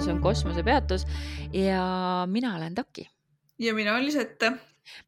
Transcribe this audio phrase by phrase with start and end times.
[0.00, 1.02] peatus on kosmosepeatus
[1.52, 3.10] ja mina olen Taki.
[3.58, 4.52] ja mina olen Lisette.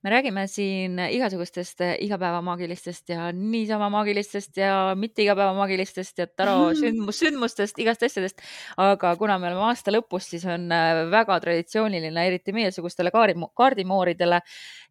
[0.02, 7.78] me räägime siin igasugustest igapäevamaagilistest ja niisama maagilistest ja mitte igapäevamaagilistest ja taro sündmus, sündmustest,
[7.78, 8.42] igast asjadest.
[8.76, 13.10] aga kuna me oleme aasta lõpus, siis on äh, väga traditsiooniline, eriti meiesugustele
[13.54, 14.40] kaardimooridele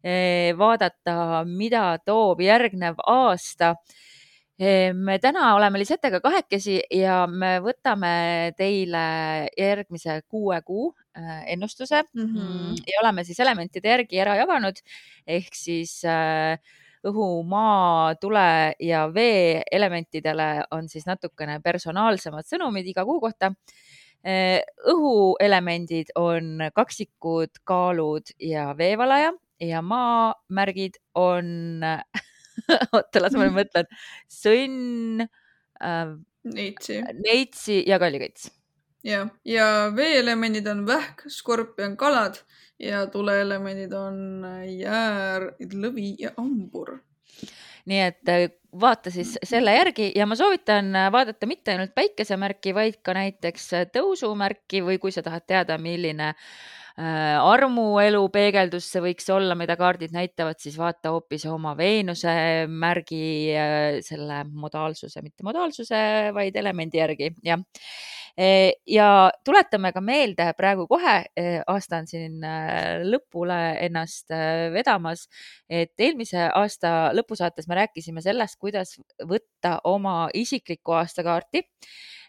[0.02, 3.76] eh, vaadata, mida toob järgnev aasta
[4.94, 9.04] me täna oleme Lisetega kahekesi ja me võtame teile
[9.58, 12.76] järgmise kuue kuu äh, ennustuse mm -hmm.
[12.86, 14.78] ja oleme siis elementide järgi ära jaganud
[15.26, 16.58] ehk siis äh,
[17.06, 23.52] õhu, maa, tule ja vee elementidele on siis natukene personaalsemad sõnumid iga kuu kohta.
[24.26, 31.82] Äh, õhuelemendid on kaksikud, kaalud ja veevalaja ja maamärgid on
[32.94, 33.88] oota, las ma nüüd mõtlen.
[34.30, 36.18] sõnn äh,.
[36.42, 36.96] Neitsi.
[37.22, 38.48] Neitsi ja kallikõits.
[39.06, 42.40] ja, ja veeelemendid on vähk, skorpion, kalad
[42.82, 46.98] ja tuleelemendid on jäär, lõvi ja hambur
[47.86, 48.48] nii et äh,
[48.80, 53.70] vaata siis selle järgi ja ma soovitan äh, vaadata mitte ainult päikesemärki, vaid ka näiteks
[53.94, 59.76] tõusumärki või kui sa tahad teada, milline äh, Äh, armuelu peegeldus see võiks olla, mida
[59.80, 62.32] kaardid näitavad, siis vaata hoopis oma Veenuse
[62.68, 66.02] märgi äh, selle modaalsuse, mitte modaalsuse,
[66.36, 67.62] vaid elemendi järgi, jah.
[68.32, 68.46] E,
[68.88, 74.32] ja tuletame ka meelde praegu kohe, e, aasta on siin äh, lõpule ennast
[74.72, 75.26] vedamas,
[75.68, 78.96] et eelmise aasta lõpusaates me rääkisime sellest, kuidas
[79.28, 81.66] võtta oma isiklikku aastakaarti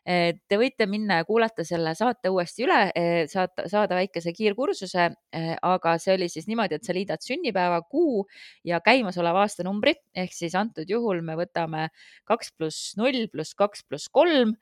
[0.06, 5.54] Te võite minna ja kuulata selle saate uuesti üle, eh, saata, saada väikese kiirkursuse, eh,
[5.64, 8.26] aga see oli siis niimoodi, et sa liidad sünnipäeva, kuu
[8.68, 9.96] ja käimasoleva aastanumbri.
[10.16, 11.88] Ehk siis antud juhul me võtame
[12.28, 14.58] kaks pluss null pluss kaks pluss kolm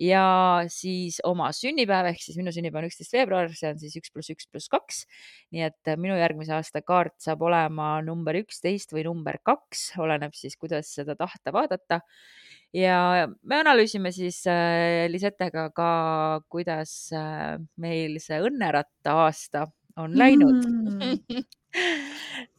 [0.00, 0.24] ja
[0.72, 4.32] siis oma sünnipäev ehk siis minu sünnipäev on üksteist veebruar, see on siis üks pluss
[4.32, 5.04] üks pluss kaks.
[5.52, 10.56] nii et minu järgmise aasta kaart saab olema number üksteist või number kaks, oleneb siis,
[10.60, 12.00] kuidas seda tahta vaadata
[12.76, 15.90] ja me analüüsime siis äh, Lisetega ka,
[16.48, 19.66] kuidas äh, meil see õnneratta aasta
[20.00, 21.44] on läinud mm.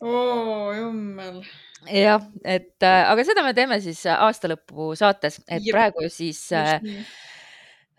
[0.01, 1.41] Oo, jummel.
[1.87, 5.73] jah, et äh, aga seda me teeme siis aasta lõpu saates, et Jep.
[5.73, 6.77] praegu siis äh,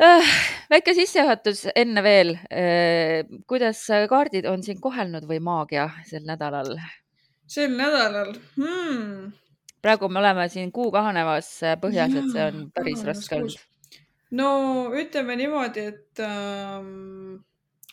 [0.02, 0.32] äh,
[0.72, 3.22] väike sissejuhatus enne veel äh,.
[3.46, 6.74] kuidas kaardid on sind kohelnud või maagia sel nädalal?
[7.46, 9.32] sel nädalal hmm.?
[9.82, 13.56] praegu me oleme siin kuu kahanevas äh, põhjas, et see on päris raske olnud.
[14.38, 14.50] no
[14.98, 17.42] ütleme niimoodi, et ähm,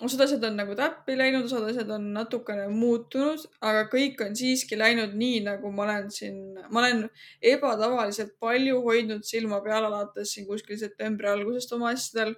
[0.01, 4.77] osad asjad on nagu täppi läinud, osad asjad on natukene muutunud, aga kõik on siiski
[4.79, 6.37] läinud nii, nagu ma olen siin,
[6.69, 7.05] ma olen
[7.53, 12.35] ebatavaliselt palju hoidnud silma peal alates siin kuskil septembri algusest oma asjadel.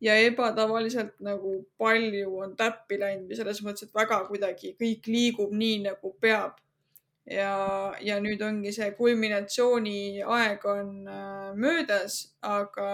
[0.00, 5.52] Ja ebatavaliselt nagu palju on täppi läinud või selles mõttes, et väga kuidagi kõik liigub
[5.52, 6.56] nii, nagu peab
[7.30, 7.52] ja,
[8.02, 12.88] ja nüüd ongi see kulminatsiooni aeg on äh, möödas, aga,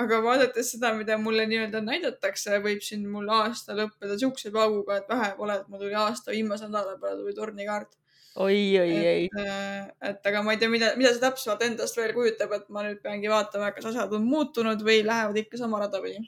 [0.00, 5.08] aga vaadates seda, mida mulle nii-öelda näidatakse, võib siin mul aasta lõppeda siukse pauguga, et
[5.10, 7.96] vähe pole, et mul tuli aasta viimase nädala peale tuli tornikaart.
[8.38, 9.28] oi, oi, oi.
[9.42, 12.84] Äh, et aga ma ei tea, mida, mida see täpsemalt endast veel kujutab, et ma
[12.86, 16.22] nüüd peangi vaatama, kas asjad on muutunud või lähevad ikka sama rada pidi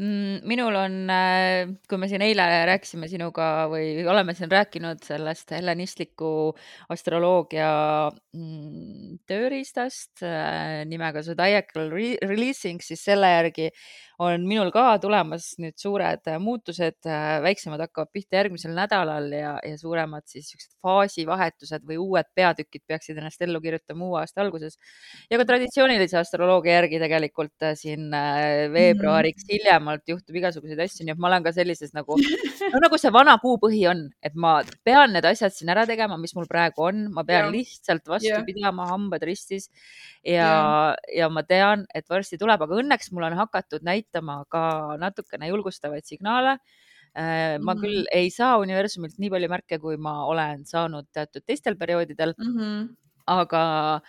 [0.00, 6.30] minul on, äh, kui me siin eile rääkisime sinuga või oleme siin rääkinud sellest hellenistliku
[6.94, 7.72] astroloogia
[8.08, 13.68] mm, tööriistast äh, nimega Zodiacal Releasing, siis selle järgi
[14.20, 19.54] on minul ka tulemas nüüd suured äh, muutused, äh, väiksemad hakkavad pihta järgmisel nädalal ja,
[19.64, 24.76] ja suuremad siis siuksed faasivahetused või uued peatükid peaksid ennast ellu kirjutama uue aasta alguses.
[25.30, 28.12] ja ka traditsioonilise astroloogia järgi tegelikult äh, siin
[28.74, 29.54] veebruariks mm.
[29.54, 32.20] hiljemalt juhtub igasuguseid asju, nii et ma olen ka sellises nagu,
[32.74, 36.36] no nagu see vana kuupõhi on, et ma pean need asjad siin ära tegema, mis
[36.36, 37.54] mul praegu on, ma pean yeah.
[37.56, 38.44] lihtsalt vastu yeah.
[38.44, 39.70] pidama, hambad ristis
[40.20, 44.44] ja yeah., ja ma tean, et varsti tuleb, aga õnneks mul on hakatud näitama näitama
[44.50, 46.58] ka natukene julgustavaid signaale.
[47.16, 47.80] Äh, ma -hmm.
[47.80, 52.56] küll ei saa universumilt nii palju märke, kui ma olen saanud teatud teistel perioodidel mm.
[52.56, 52.96] -hmm
[53.30, 54.00] aga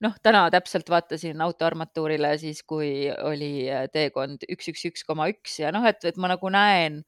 [0.00, 5.60] noh, täna täpselt vaatasin autoarmatuurile siis, kui oli äh, teekond üks, üks, üks koma üks
[5.60, 7.04] ja noh, et, et ma nagu näen,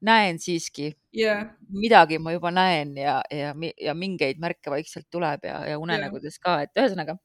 [0.00, 1.46] näen siiski yeah.
[1.68, 6.42] midagi ma juba näen ja, ja, ja mingeid märke vaikselt tuleb ja, ja unenägudes yeah.
[6.42, 7.18] ka, et ühesõnaga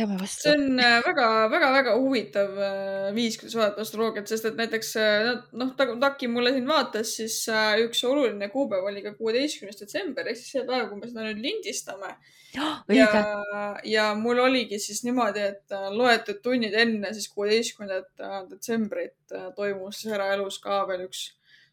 [0.00, 0.48] peame vastu.
[0.48, 5.30] see on väga-väga-väga huvitav äh, viis, kuidas vaadata astroloogiat, sest et näiteks äh,
[5.60, 10.38] noh, Taki mulle siin vaatas, siis äh, üks oluline kuupäev oli ka kuueteistkümnes detsember ehk
[10.40, 12.14] siis see päev, kui me seda nüüd lindistame.
[12.90, 13.10] ja,
[13.86, 20.58] ja mul oligi siis niimoodi, et loetud tunnid enne siis kuueteistkümnendat detsembrit toimus siis eraelus
[20.62, 21.28] ka veel üks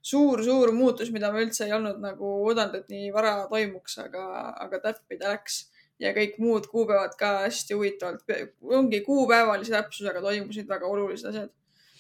[0.08, 4.28] suur-suur muutus, mida ma üldse ei olnud nagu oodanud, et nii vara toimuks, aga,
[4.64, 5.66] aga täppi ta läks
[6.00, 8.26] ja kõik muud kuupäevad ka hästi huvitavalt,
[8.62, 11.54] ongi kuupäevalise täpsusega toimusid väga olulised asjad.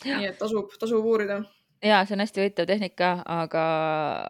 [0.05, 1.41] nii et tasub, tasub uurida
[1.83, 3.63] ja see on hästi huvitav tehnika, aga,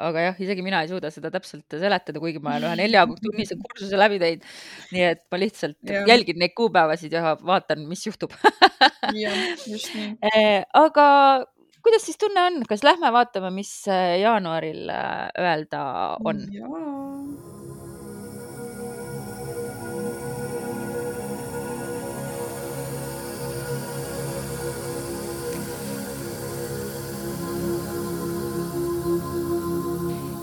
[0.09, 3.99] aga jah, isegi mina ei suuda seda täpselt seletada, kuigi ma olen ühe neljatunnise kursuse
[3.99, 4.47] läbi teinud.
[4.95, 6.03] nii et ma lihtsalt ja.
[6.11, 8.35] jälgin neid kuupäevasid ja vaatan, mis juhtub
[9.23, 10.15] jah, just nii.
[10.27, 11.07] Eh, aga
[11.83, 13.71] kuidas siis tunne on, kas lähme vaatame, mis
[14.21, 15.83] jaanuaril äh, öelda
[16.27, 16.43] on?
[16.51, 17.46] jaa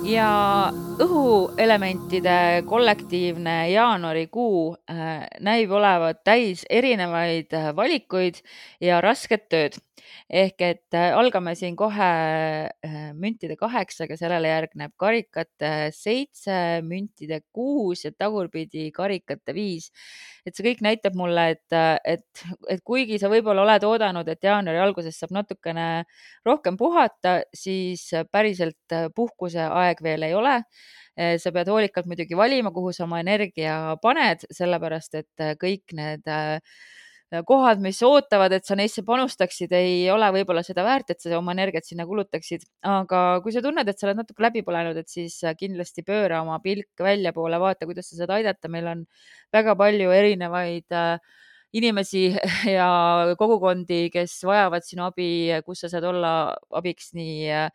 [0.04, 0.28] ja
[1.00, 8.42] õhuelementide kollektiivne jaanuarikuu äh, näib olevat täis erinevaid valikuid
[8.84, 9.78] ja rasket tööd
[10.28, 12.08] ehk et äh, algame siin kohe
[12.68, 16.56] äh, müntide kaheksaga, sellele järgneb karikate seitse,
[16.86, 19.90] müntide kuus ja tagurpidi karikate viis.
[20.46, 24.44] et see kõik näitab mulle, et, äh, et, et kuigi sa võib-olla oled oodanud, et
[24.44, 26.04] jaanuari alguses saab natukene
[26.46, 30.58] rohkem puhata, siis päriselt puhkuse aeg veel ei ole
[31.14, 36.58] sa pead hoolikalt muidugi valima, kuhu sa oma energia paned, sellepärast et kõik need äh,
[37.48, 41.54] kohad, mis ootavad, et sa neisse panustaksid, ei ole võib-olla seda väärt, et sa oma
[41.56, 42.66] energiat sinna kulutaksid.
[42.86, 46.60] aga kui sa tunned, et sa oled natuke läbi põlenud, et siis kindlasti pööra oma
[46.62, 48.68] pilk väljapoole, vaata, kuidas sa saad aidata.
[48.68, 49.06] meil on
[49.52, 51.18] väga palju erinevaid äh,
[51.74, 52.28] inimesi
[52.76, 57.70] ja kogukondi, kes vajavad sinu abi, kus sa saad olla abiks nii äh,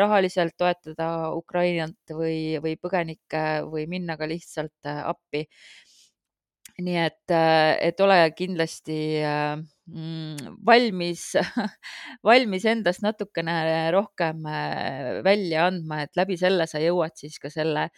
[0.00, 5.44] rahaliselt toetada Ukrainat või, või põgenikke või minna ka lihtsalt äh, appi
[6.78, 9.56] nii et, äh, et ole kindlasti äh,
[9.90, 11.24] mm, valmis
[12.28, 13.56] valmis endast natukene
[13.94, 17.88] rohkem äh, välja andma, et läbi selle sa jõuad siis ka selle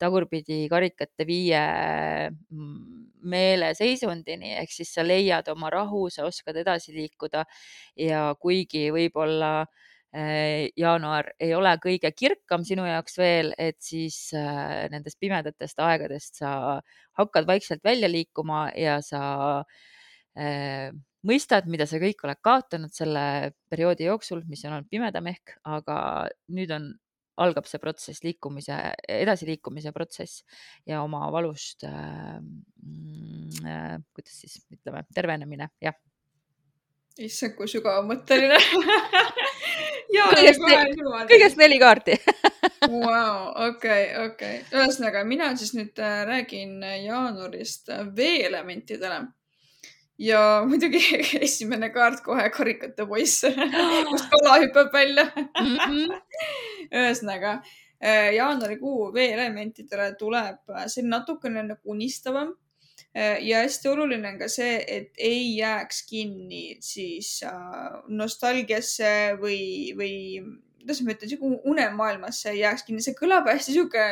[0.00, 1.60] tagurpidi karikate viie
[2.30, 2.80] mm,
[3.28, 7.44] meeleseisundini, ehk siis sa leiad oma rahu, sa oskad edasi liikuda
[8.00, 14.88] ja kuigi võib-olla äh, jaanuar ei ole kõige kirkam sinu jaoks veel, et siis äh,
[14.90, 16.80] nendest pimedatest aegadest sa
[17.18, 19.22] hakkad vaikselt välja liikuma ja sa
[20.34, 20.90] äh,
[21.26, 26.00] mõistad, mida sa kõik oled kaotanud selle perioodi jooksul, mis on olnud pimedam ehk, aga
[26.50, 26.90] nüüd on,
[27.40, 28.76] algab see protsess, liikumise,
[29.08, 30.42] edasiliikumise protsess
[30.88, 32.36] ja oma valust äh,,
[33.64, 35.96] äh, kuidas siis ütleme, tervenemine, jah.
[37.16, 38.58] issand, kui sügavamõtteline
[40.10, 40.64] kõigest,
[41.30, 42.16] kõigest neli kaarti
[42.90, 44.62] Vau, okei, okei.
[44.72, 49.20] ühesõnaga, mina siis nüüd äh, räägin jaanuarist veeelementidele.
[50.18, 51.02] ja muidugi
[51.46, 53.44] esimene kaart kohe karikate poiss,
[54.10, 55.76] kust kala hüppab välja mm.
[55.76, 56.18] -hmm.
[57.02, 57.60] ühesõnaga,
[58.04, 62.54] äh, jaanuarikuu veeelementidele tuleb äh, selline natukene nagu unistavam
[63.14, 69.62] ja hästi oluline on ka see, et ei jääks kinni siis äh, nostalgiasse või,
[69.98, 70.14] või
[70.80, 74.04] kuidas ma ütlen, unemaailmasse ei jääks kinni, see kõlab hästi sihuke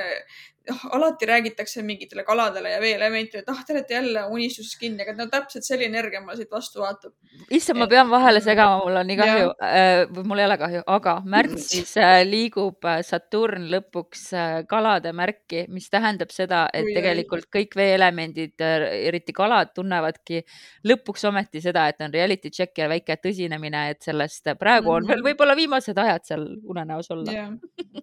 [0.93, 5.27] alati räägitakse mingitele kaladele ja veeelementidele, et ah, te olete jälle unistuses kinni, aga no
[5.31, 7.13] täpselt selline energia mulle siit vastu vaatab.
[7.51, 10.83] issand, ma pean vahele segama, mul on nii kahju äh,, või mul ei ole kahju,
[10.95, 17.49] aga märtsis äh, liigub äh, Saturn lõpuks äh, kalade märki, mis tähendab seda, et tegelikult
[17.55, 20.43] kõik veeelemendid, äh, eriti kalad, tunnevadki
[20.89, 25.07] lõpuks ometi seda, et on reality check ja väike tõsinemine, et sellest praegu on mm
[25.07, 25.15] -hmm.
[25.15, 27.49] veel võib-olla viimased ajad seal unenäos olla.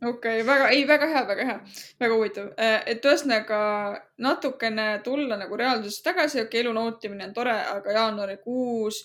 [0.02, 1.60] okei väga, ei, väga hea, väga hea,
[2.00, 3.60] väga huvitav Äh, et ühesõnaga
[4.24, 9.02] natukene tulla nagu reaalsusesse tagasi, okei okay,, elu nautimine on tore, aga jaanuarikuus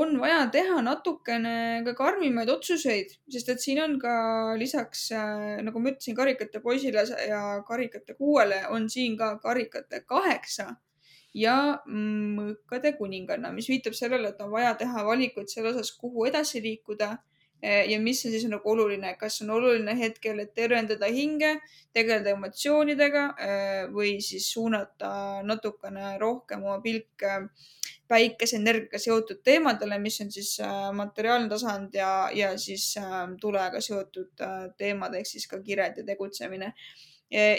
[0.00, 4.14] on vaja teha natukene ka karmimaid otsuseid, sest et siin on ka
[4.60, 10.70] lisaks, äh, nagu ma ütlesin, karikate poisile ja karikate kuuele on siin ka karikate kaheksa
[11.34, 11.56] ja
[11.90, 17.16] mõõkade kuninganna, mis viitab sellele, et on vaja teha valikuid selle osas, kuhu edasi liikuda
[17.64, 21.54] ja mis on siis nagu oluline, kas on oluline hetkel, et tervendada hinge,
[21.94, 27.46] tegeleda emotsioonidega eh, või siis suunata natukene rohkem oma pilk eh,
[28.10, 30.58] päikeseenergiaga seotud teemadele, mis on siis
[30.92, 32.90] materiaalne tasand ja, ja siis
[33.40, 34.44] tulega seotud
[34.76, 36.74] teemad ehk siis ka kired ja tegutsemine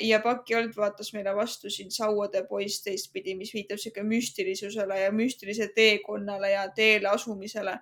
[0.01, 5.11] ja Paki Old vaatas meile vastu siin Sauade poiss teistpidi, mis viitab sihuke müstilisusele ja
[5.11, 7.79] müstilise teekonnale ja teele asumisele.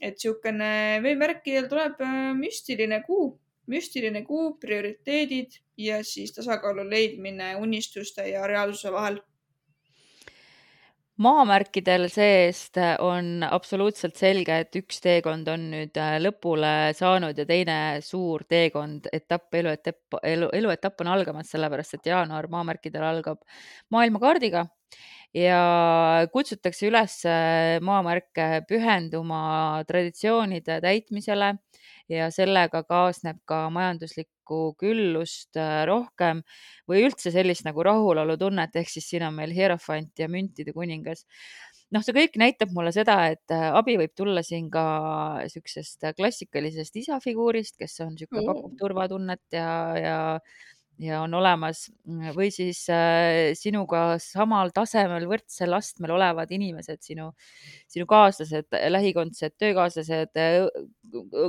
[0.00, 3.30] Et niisugune veemärkidel tuleb äh, müstiline kuu,
[3.66, 9.18] müstiline kuu, prioriteedid ja siis tasakaalu leidmine unistuste ja reaalsuse vahel.
[11.16, 17.76] Maamärkidel seest on absoluutselt selge, et üks teekond on nüüd äh, lõpule saanud ja teine
[18.04, 23.40] suur teekond, etapp, eluetapp, elu, eluetapp on algamas, sellepärast et jaanuar maamärkidel algab
[23.96, 24.66] maailmakaardiga
[25.36, 31.52] ja kutsutakse üles äh, maamärke pühenduma traditsioonide täitmisele
[32.08, 36.42] ja sellega kaasneb ka majanduslikku küllust äh, rohkem
[36.88, 41.26] või üldse sellist nagu rahulolutunnet, ehk siis siin on meil hierofant ja müntide kuningas
[41.94, 44.86] noh, see kõik näitab mulle seda, et äh, abi võib tulla siin ka
[45.52, 49.68] siuksest klassikalisest isafiguurist, kes on sihuke mm., pakub turvatunnet ja,
[50.00, 50.16] ja
[51.02, 51.86] ja on olemas
[52.36, 57.30] või siis äh, sinuga samal tasemel, võrdsel astmel olevad inimesed, sinu,
[57.90, 60.68] sinu kaaslased, lähikondsed, töökaaslased, äh,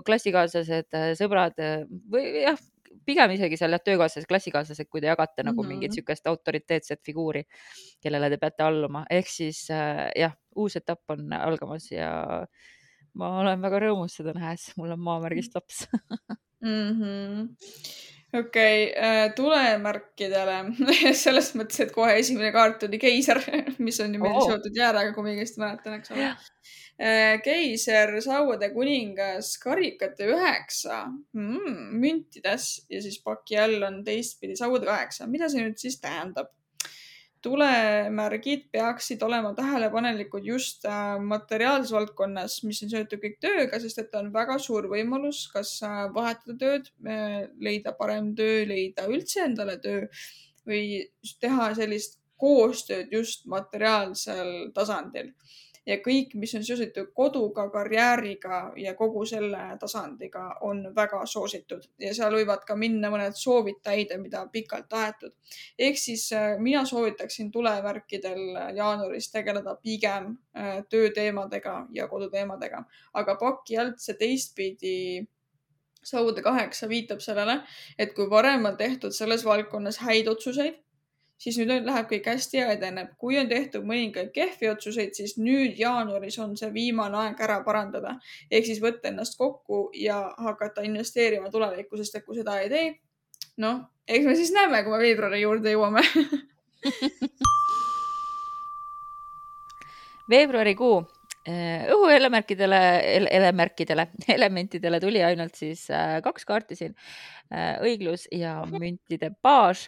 [0.08, 1.56] klassikaaslased, äh, sõbrad
[2.12, 2.60] või jah,
[3.08, 5.70] pigem isegi seal jah, töökaaslased, klassikaaslased, kui te jagate nagu mm -hmm.
[5.70, 7.46] mingit niisugust autoriteetset figuuri,
[8.04, 12.44] kellele te peate alluma, ehk siis jah, uus etapp on algamas ja
[13.14, 15.88] ma olen väga rõõmus seda nähes, mul on maamärgist laps
[16.62, 16.92] mm.
[17.00, 20.58] -hmm okei okay, äh,, tulemärkidele
[21.24, 23.40] selles mõttes, et kohe esimene kaart oli keiser,
[23.86, 24.50] mis on ju meil oh.
[24.50, 26.34] seotud jääraga, kui ma õigesti mäletan, eks ole.
[26.98, 31.04] Äh, keiser, sauade kuningas, karikate üheksa
[31.38, 35.30] mm,, müntides ja siis paki all on teistpidi sauade kaheksa.
[35.30, 36.57] mida see nüüd siis tähendab?
[37.42, 44.16] Tulemärgid peaksid olema tähelepanelikud just äh, materiaalses valdkonnas, mis on seotud kõik tööga, sest et
[44.20, 46.92] on väga suur võimalus, kas äh, vahetada tööd,
[47.64, 50.08] leida parem töö, leida üldse endale töö
[50.68, 51.06] või
[51.42, 55.32] teha sellist koostööd just materiaalsel tasandil
[55.88, 62.14] ja kõik, mis on seotud koduga, karjääriga ja kogu selle tasandiga, on väga soositud ja
[62.16, 65.34] seal võivad ka minna mõned soovid täide, mida pikalt tahetud.
[65.80, 73.78] ehk siis äh, mina soovitaksin tulevärkidel jaanuaris tegeleda pigem äh, tööteemadega ja koduteemadega, aga paki
[73.78, 74.98] alt see teistpidi
[76.04, 77.62] saude kaheksa viitab sellele,
[78.00, 80.78] et kui varem on tehtud selles valdkonnas häid otsuseid
[81.38, 83.10] siis nüüd läheb kõik hästi ja edeneb.
[83.18, 88.20] kui on tehtud mõningaid kehvi otsuseid, siis nüüd jaanuaris on see viimane aeg ära parandada.
[88.52, 93.00] ehk siis võtta ennast kokku ja hakata investeerima tulevikku, sest et kui seda ei tee,
[93.58, 96.02] noh, eks me siis näeme, kui me veebruari juurde jõuame
[100.30, 101.17] veebruarikuu
[101.48, 102.80] õhuelemärkidele,
[103.32, 106.96] elemärkidele, elementidele tuli ainult siis äh, kaks kaarti siin
[107.48, 109.86] Äh, õiglus ja müntide baas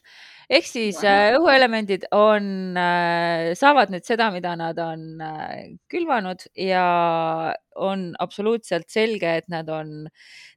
[0.48, 1.10] ehk siis wow.
[1.12, 2.46] Äh, õhuelemendid on,
[2.80, 5.20] äh, saavad nüüd seda, mida nad on
[5.92, 6.86] külvanud ja
[7.76, 10.08] on absoluutselt selge, et nad on,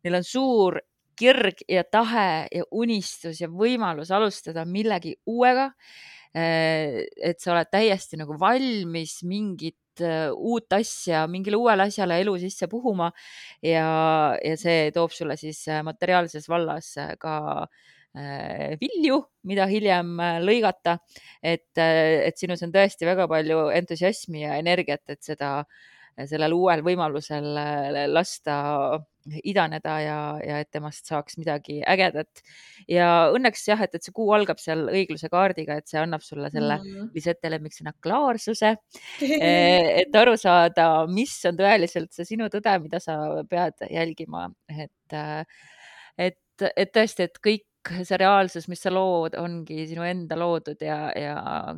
[0.06, 0.78] neil on suur
[1.18, 5.72] kirg ja tahe ja unistus ja võimalus alustada millegi uuega.
[6.32, 13.10] et sa oled täiesti nagu valmis mingit uut asja, mingile uuele asjale elu sisse puhuma
[13.62, 13.86] ja,
[14.38, 17.66] ja see toob sulle siis materiaalses vallas ka
[18.80, 19.18] vilju,
[19.48, 20.98] mida hiljem lõigata.
[21.42, 25.64] et, et sinus on tõesti väga palju entusiasmi ja energiat, et seda,
[26.28, 27.48] sellel uuel võimalusel
[28.12, 28.58] lasta
[29.44, 32.42] idaneda ja, ja et temast saaks midagi ägedat.
[32.90, 36.50] ja õnneks jah, et, et see kuu algab seal õigluse kaardiga, et see annab sulle
[36.52, 38.74] selle mm., Lisette lemmiksõna klaarsuse
[39.22, 43.18] eh, et aru saada, mis on tõeliselt see sinu tõde, mida sa
[43.50, 45.18] pead jälgima, et,
[46.18, 50.98] et, et tõesti, et kõik see reaalsus, mis sa lood, ongi sinu enda loodud ja,
[51.18, 51.34] ja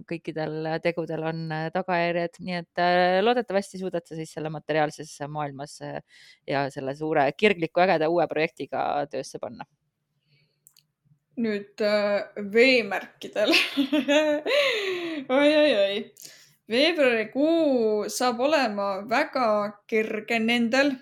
[0.09, 5.79] kõikidel tegudel on äh, tagajärjed, nii et äh, loodetavasti suudad sa siis selle materiaalses maailmas
[5.85, 6.01] äh,
[6.49, 9.67] ja selle suure kirgliku ägeda uue projektiga töösse panna.
[11.35, 11.81] nüüd
[12.55, 13.51] veemärkidel
[15.39, 15.97] oi, oi, oi.
[16.71, 19.49] veebruarikuu saab olema väga
[19.91, 20.93] kerge nendel,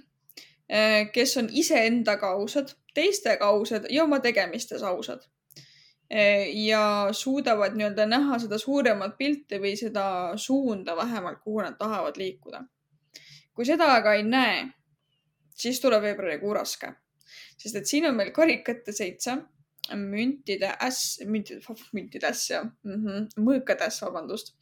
[1.12, 5.22] kes on iseendaga ausad teistega ausad ja oma tegemistes ausad.
[6.52, 10.04] ja suudavad nii-öelda näha seda suuremat pilti või seda
[10.36, 12.64] suunda vähemalt, kuhu nad tahavad liikuda.
[13.54, 14.66] kui seda aga ei näe,
[15.56, 16.92] siis tuleb veebruarikuu raske,
[17.58, 19.36] sest et siin on meil karikate seitse,
[19.96, 21.60] müntide äss, müntide,
[21.92, 24.54] müntide äss jah mm -hmm., mõõkade äss, vabandust.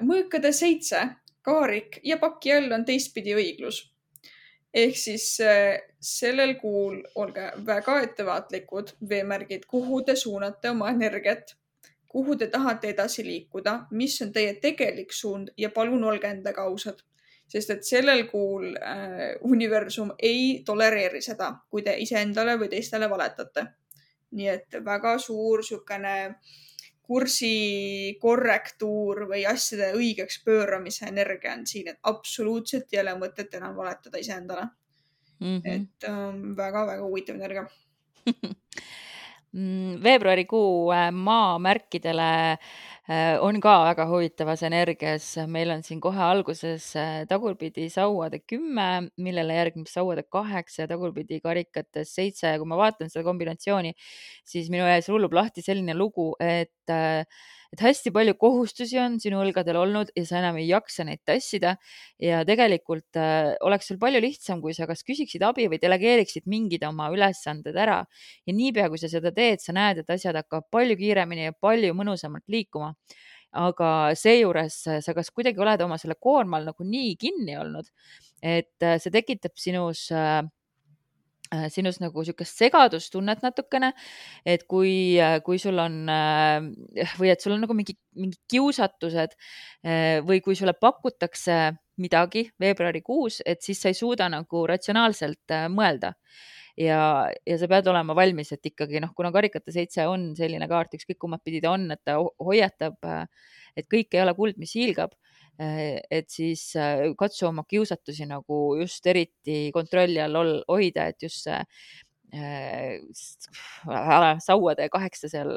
[0.00, 1.08] mõõkade seitse,
[1.42, 3.90] kaarik ja paki all on teistpidi õiglus
[4.74, 11.56] ehk siis äh, sellel kuul olge väga ettevaatlikud, veemärgid, kuhu te suunate oma energiat,
[12.08, 17.02] kuhu te tahate edasi liikuda, mis on teie tegelik suund ja palun olge endaga ausad
[17.50, 23.66] sest et sellel kuul äh, universum ei tolereeri seda, kui te iseendale või teistele valetate.
[24.30, 26.12] nii et väga suur niisugune
[27.10, 33.74] kursi korrektuur või asjade õigeks pööramise energia on siin, et absoluutselt ei ole mõtet enam
[33.74, 34.68] valetada iseendale
[35.40, 35.56] mm.
[35.56, 35.74] -hmm.
[35.74, 36.08] et
[36.56, 37.66] väga-väga ähm, huvitav energia
[39.56, 42.30] mm, veebruarikuu äh, maamärkidele
[43.42, 45.24] on ka väga huvitavas energias.
[45.48, 51.40] meil on siin kohe alguses äh, tagurpidi sauade kümme, millele järgneb sauade kaheksa ja tagurpidi
[51.42, 53.94] karikates seitse ja kui ma vaatan seda kombinatsiooni,
[54.46, 56.92] siis minu ees rullub lahti selline lugu, et
[57.70, 61.76] et hästi palju kohustusi on sinu õlgadel olnud ja sa enam ei jaksa neid tassida.
[62.18, 66.84] ja tegelikult äh, oleks sul palju lihtsam, kui sa kas küsiksid abi või delegeeriksid mingid
[66.86, 68.04] oma ülesanded ära.
[68.46, 71.94] ja niipea, kui sa seda teed, sa näed, et asjad hakkavad palju kiiremini ja palju
[71.94, 72.94] mõnusamalt liikuma
[73.50, 77.88] aga seejuures sa kas kuidagi oled oma selle koorma all nagu nii kinni olnud,
[78.42, 80.59] et äh, see tekitab sinus äh, Äh,
[81.72, 83.92] sinus nagu niisugust segadustunnet natukene,
[84.46, 86.60] et kui, äh, kui sul on äh,
[87.18, 89.36] või et sul on nagu mingi, mingi kiusatused
[90.26, 91.56] või kui sulle pakutakse
[92.00, 96.14] midagi veebruarikuus, et siis sa ei suuda nagu ratsionaalselt mõelda.
[96.80, 100.94] Ja, ja sa pead olema valmis, et ikkagi noh, kuna karikate seitse on selline kaart,
[100.96, 102.96] ükskõik kummat pidi ta on, et ta hoiatab,
[103.76, 105.29] et kõik ei ole kuld, mis hiilgab Äh,
[105.60, 111.58] et siis äh, katsu oma kiusatusi nagu just eriti kontrolli all hoida, et just see
[112.32, 113.00] äh,
[114.40, 115.52] sauade kaheksa seal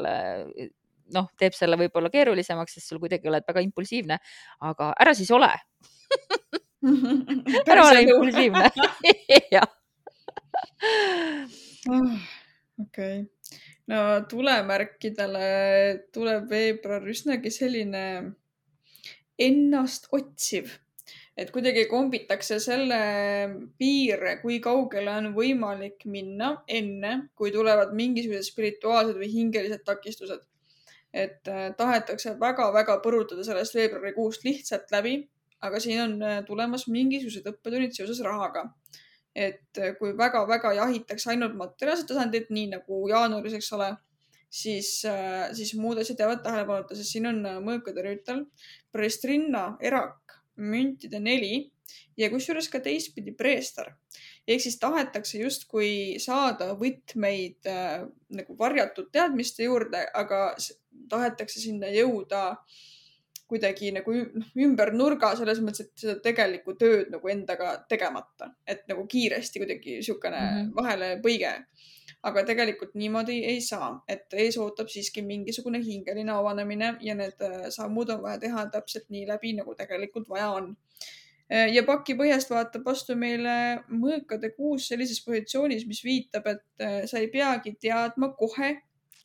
[1.13, 4.19] noh, teeb selle võib-olla keerulisemaks, sest sul kuidagi oled väga impulsiivne,
[4.67, 5.51] aga ära siis ole.
[7.71, 8.67] Ära ole impulsiivne.
[9.56, 9.69] Jah.
[12.82, 13.17] okei,
[13.91, 13.99] no
[14.30, 15.47] tulemärkidele
[16.15, 18.04] tuleb veebruar üsnagi selline
[19.39, 20.72] ennast otsiv,
[21.38, 23.00] et kuidagi kombitakse selle
[23.80, 30.50] piire, kui kaugele on võimalik minna enne, kui tulevad mingisugused spirituaalsed või hingelised takistused.
[31.13, 35.19] et äh, tahetakse väga-väga põrutada sellest veebruarikuust lihtsalt läbi,
[35.62, 38.72] aga siin on äh, tulemas mingisugused õppetunnid seoses rahaga
[39.36, 43.89] et äh, kui väga-väga jahitakse ainult materiaalset tasandit, nii nagu jaanuaris, eks ole,
[44.54, 44.89] siis,
[45.58, 48.44] siis muud asjad jäävad tähelepanuta, sest siin on mõõkade rüütel,
[48.94, 51.56] preestrinna, erak, müntide neli
[52.18, 53.94] ja kusjuures ka teistpidi preestar.
[54.48, 60.56] ehk siis tahetakse justkui saada võtmeid äh, nagu varjatud teadmiste juurde, aga
[61.10, 62.44] tahetakse sinna jõuda
[63.48, 64.13] kuidagi nagu
[64.66, 69.98] ümber nurga selles mõttes, et seda tegelikku tööd nagu endaga tegemata, et nagu kiiresti kuidagi
[70.00, 70.76] niisugune mm -hmm.
[70.76, 71.54] vahelepõige
[72.23, 77.65] aga tegelikult niimoodi ei saa, et ees ootab siiski mingisugune hingeline avanemine ja need äh,
[77.73, 80.69] sammud on vaja teha täpselt nii läbi, nagu tegelikult vaja on.
[81.51, 83.55] Äh, ja paki põhjast vaatab vastu meile
[83.91, 88.77] mõõkade kuus sellises positsioonis, mis viitab, et äh, sa ei peagi teadma kohe,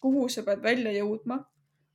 [0.02, 1.42] kuhu sa pead välja jõudma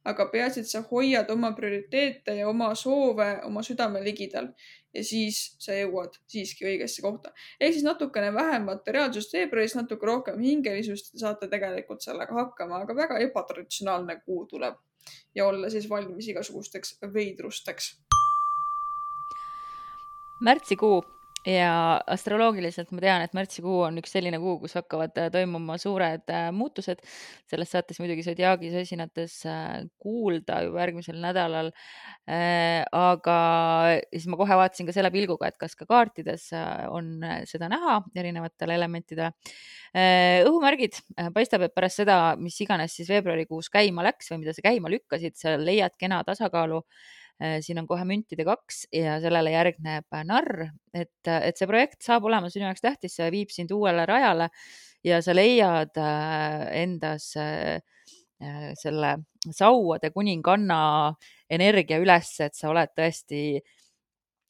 [0.03, 4.49] aga peaasi, et sa hoiad oma prioriteete ja oma soove oma südame ligidal
[4.93, 7.33] ja siis sa jõuad siiski õigesse kohta.
[7.59, 13.19] ehk siis natukene vähem materiaalsust veebruaris, natuke rohkem hingelisust, saate tegelikult sellega hakkama, aga väga
[13.27, 14.77] ebatraditsionaalne kuu tuleb
[15.35, 17.97] ja olla siis valmis igasugusteks veidrusteks.
[20.43, 21.03] märtsikuu
[21.47, 26.23] ja astroloogiliselt ma tean, et märtsikuu on üks selline kuu, kus hakkavad äh, toimuma suured
[26.31, 27.01] äh, muutused.
[27.51, 31.71] sellest saates muidugi Zodiaagi sosinates äh, kuulda juba järgmisel nädalal.
[32.23, 33.37] aga
[34.07, 36.45] siis ma kohe vaatasin ka selle pilguga, et kas ka kaartides
[36.87, 37.17] on
[37.49, 39.33] seda näha erinevatele elementidele.
[40.47, 41.01] õhumärgid,
[41.35, 45.35] paistab, et pärast seda, mis iganes siis veebruarikuus käima läks või mida sa käima lükkasid,
[45.35, 46.79] sa leiad kena tasakaalu
[47.65, 52.51] siin on kohe müntide kaks ja sellele järgneb narr, et, et see projekt saab olema
[52.53, 54.47] sinu jaoks tähtis, see viib sind uuele rajale
[55.03, 57.79] ja sa leiad äh, endas äh,
[58.79, 59.17] selle
[59.51, 61.13] sauade kuninganna
[61.51, 63.61] energia üles, et sa oled tõesti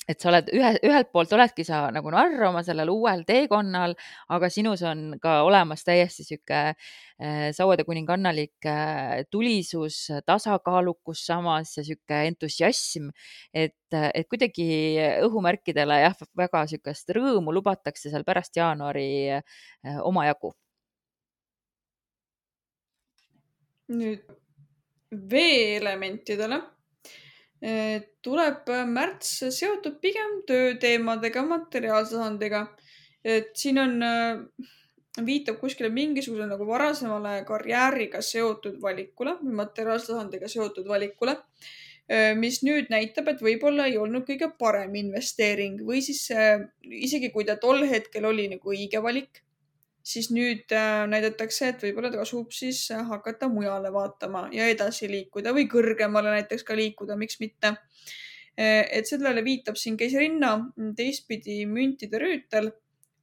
[0.09, 3.95] et sa oled ühe, ühelt poolt oledki sa nagu narr oma sellel uuel teekonnal,
[4.33, 11.85] aga sinus on ka olemas täiesti sihuke äh, sauade kuningannalik äh, tulisus, tasakaalukus samas ja
[11.87, 13.09] sihuke entusiasm,
[13.53, 14.67] et, et kuidagi
[15.27, 20.53] õhumärkidele jah, väga sihukest rõõmu lubatakse seal pärast jaanuari äh, omajagu.
[23.93, 24.23] nüüd
[25.29, 26.57] veeelementidele
[28.23, 32.65] tuleb märts seotud pigem tööteemadega, materiaalse tasandiga
[33.23, 33.93] et siin on,
[35.23, 41.37] viitab kuskile mingisugusele nagu varasemale karjääriga seotud valikule või materiaalse tasandiga seotud valikule
[42.35, 46.25] mis nüüd näitab, et võib-olla ei olnud kõige parem investeering või siis
[46.83, 49.39] isegi kui ta tol hetkel oli nagu õige valik,
[50.03, 55.53] siis nüüd äh, näidatakse, et võib-olla tasub siis äh, hakata mujale vaatama ja edasi liikuda
[55.55, 57.75] või kõrgemale näiteks ka liikuda, miks mitte.
[58.59, 60.57] Äh, et sellele viitab siin keisrinna,
[60.97, 62.73] teistpidi müntide rüütel,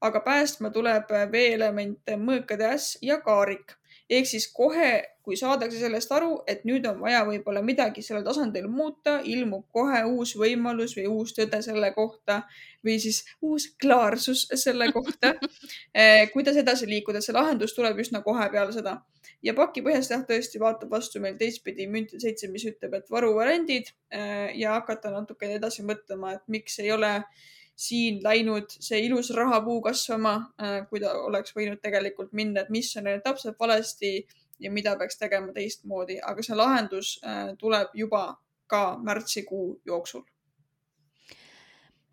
[0.00, 3.76] aga päästma tuleb veeelemente mõõkade äss ja kaarik
[4.10, 4.90] ehk siis kohe,
[5.22, 10.00] kui saadakse sellest aru, et nüüd on vaja võib-olla midagi sellel tasandil muuta, ilmub kohe
[10.08, 12.40] uus võimalus või uus tõde selle kohta
[12.86, 15.34] või siis uus klaarsus selle kohta
[15.94, 18.98] eh, kuidas edasi liikuda, see lahendus tuleb üsna kohe peale seda.
[19.42, 23.94] ja paki põhjast jah, tõesti vaatab vastu meil teistpidi müntide seitse, mis ütleb, et varuvariandid
[24.10, 27.48] eh, ja hakata natukene edasi mõtlema, et miks ei ole äh,
[27.80, 32.90] siin läinud see ilus rahapuu kasvama, äh, kui ta oleks võinud tegelikult minna, et mis
[33.00, 34.12] on täpselt valesti
[34.60, 38.24] ja mida peaks tegema teistmoodi, aga see lahendus äh, tuleb juba
[38.70, 40.26] ka märtsikuu jooksul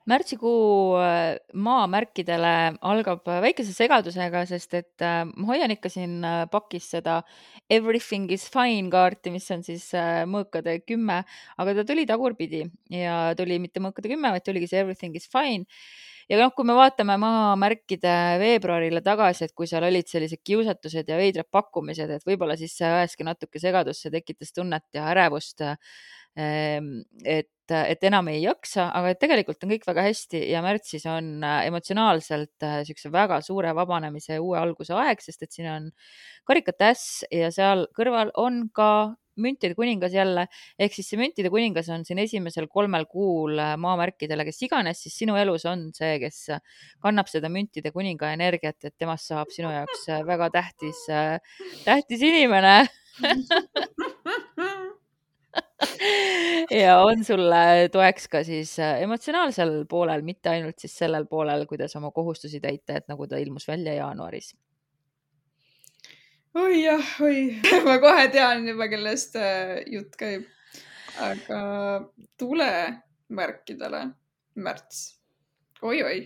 [0.07, 2.53] märtsikuu äh, maamärkidele
[2.87, 7.21] algab väikese segadusega, sest et äh, ma hoian ikka siin äh, pakis seda
[7.69, 9.89] Everything is fine kaarti, mis on siis
[10.31, 11.21] mõõkade kümme,
[11.59, 15.67] aga ta tuli tagurpidi ja tuli mitte mõõkade kümme, vaid tuligi see Everything is fine
[16.29, 21.19] ja noh, kui me vaatame maamärkide veebruarile tagasi, et kui seal olid sellised kiusatused ja
[21.19, 25.63] veidrad pakkumised, et võib-olla siis see ajaski natuke segadusse, tekitas tunnet ja ärevust.
[26.37, 31.05] Et et, et enam ei jaksa, aga et tegelikult on kõik väga hästi ja märtsis
[31.09, 35.89] on äh, emotsionaalselt niisuguse äh, väga suure vabanemise uue alguse aeg, sest et siin on
[36.47, 40.47] karikate äss ja seal kõrval on ka müntide kuningas jälle,
[40.81, 45.17] ehk siis see müntide kuningas on siin esimesel kolmel kuul äh, maamärkidele, kes iganes siis
[45.25, 46.47] sinu elus on see, kes
[47.03, 51.03] kannab seda müntide kuninga energiat, et temast saab sinu jaoks väga tähtis,
[51.85, 52.79] tähtis inimene
[56.81, 61.95] ja on sulle toeks ka siis äh, emotsionaalsel poolel, mitte ainult siis sellel poolel, kuidas
[61.99, 64.53] oma kohustusi täita, et nagu ta ilmus välja jaanuaris.
[66.57, 67.41] oi jah, oi,
[67.87, 70.47] ma kohe tean juba, kellest äh, jutt käib.
[71.17, 71.59] aga
[72.37, 74.01] tulemärkidele
[74.61, 75.05] märts
[75.81, 76.19] oi,, oi-oi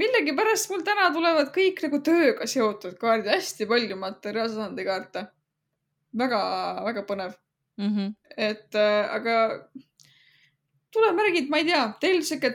[0.00, 6.40] millegipärast mul täna tulevad kõik nagu tööga seotud kaardid, hästi palju materiaalse tasandi kaarte väga,.
[6.40, 7.36] väga-väga põnev
[7.78, 7.94] mm.
[7.94, 8.14] -hmm.
[8.36, 9.38] et äh, aga
[10.92, 12.54] tulemärgid, ma ei tea, teil sihuke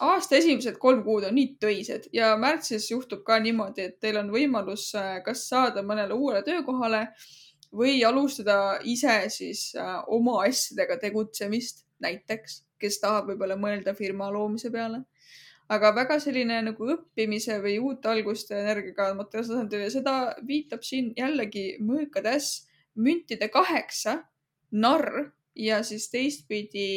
[0.00, 4.32] aasta esimesed kolm kuud on nii töised ja märtsis juhtub ka niimoodi, et teil on
[4.32, 7.06] võimalus äh, kas saada mõnele uuele töökohale
[7.76, 14.72] või alustada ise siis äh, oma asjadega tegutsemist, näiteks, kes tahab võib-olla mõelda firma loomise
[14.72, 15.04] peale.
[15.70, 20.14] aga väga selline nagu õppimise või uute alguste energiaga materiaalsel tasandil ja seda
[20.46, 24.16] viitab siin jällegi mõõkad äss müntide kaheksa,
[24.70, 26.88] narr ja siis teistpidi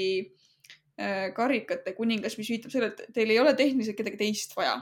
[0.99, 4.81] äh, karikate kuningas, mis viitab sellele, et teil ei ole tehniliselt kedagi teist vaja.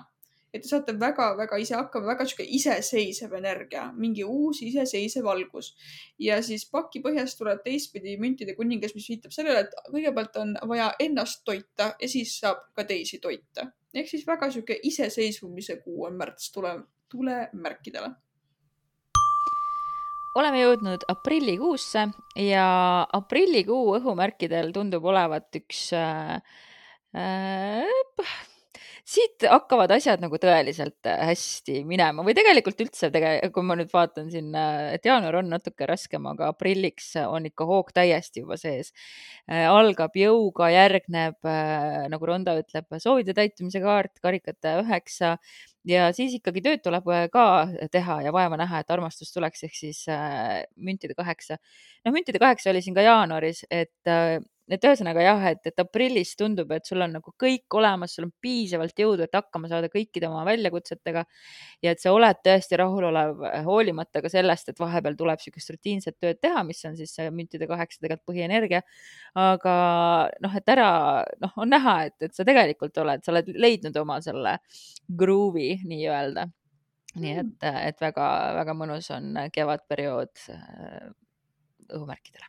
[0.52, 5.72] et te saate väga-väga ise hakkama, väga sihuke iseseisev energia, mingi uus iseseisev valgus.
[6.20, 10.92] ja siis paki põhjast tuleb teistpidi müntide kuningas, mis viitab sellele, et kõigepealt on vaja
[11.00, 13.72] ennast toita ja siis saab ka teisi toita.
[13.94, 16.76] ehk siis väga sihuke iseseisvumise kuu on märts tule,
[17.10, 18.12] tulemärkidele
[20.40, 22.06] oleme jõudnud aprillikuusse
[22.40, 22.68] ja
[23.18, 26.40] aprillikuu õhumärkidel tundub olevat üks äh,
[27.18, 28.38] äh,
[29.12, 33.92] siit hakkavad asjad nagu tõeliselt äh, hästi minema või tegelikult üldse tege-, kui ma nüüd
[33.92, 38.60] vaatan siin, äh, et jaanuar on natuke raskem, aga aprilliks on ikka hoog täiesti juba
[38.62, 38.94] sees.
[39.52, 41.50] algab jõuga, järgneb
[42.14, 45.36] nagu Ronda ütleb, soovide täitumise kaart, karikate üheksa
[45.88, 47.46] ja siis ikkagi tööd tuleb äh, ka
[47.94, 51.58] teha ja vaeva näha, et armastus tuleks, ehk siis äh, müntide kaheksa.
[52.06, 54.38] noh, müntide kaheksa oli siin ka jaanuaris, et äh,
[54.76, 58.34] et ühesõnaga jah, et, et aprillis tundub, et sul on nagu kõik olemas, sul on
[58.44, 61.26] piisavalt jõudu, et hakkama saada kõikide oma väljakutsetega.
[61.84, 66.40] ja et sa oled tõesti rahulolev, hoolimata ka sellest, et vahepeal tuleb niisugust rutiinset tööd
[66.42, 68.82] teha, mis on siis müntide kaheksa tegelikult põhienergia.
[69.36, 69.76] aga
[70.44, 70.90] noh, et ära,
[71.42, 74.58] noh, on näha, et, et sa tegelikult oled, sa oled leidnud oma selle
[75.08, 76.48] groove'i nii-öelda.
[77.16, 77.52] nii mm.
[77.60, 81.12] et, et väga-väga mõnus on kevadperiood äh,
[81.92, 82.48] õhumärkidele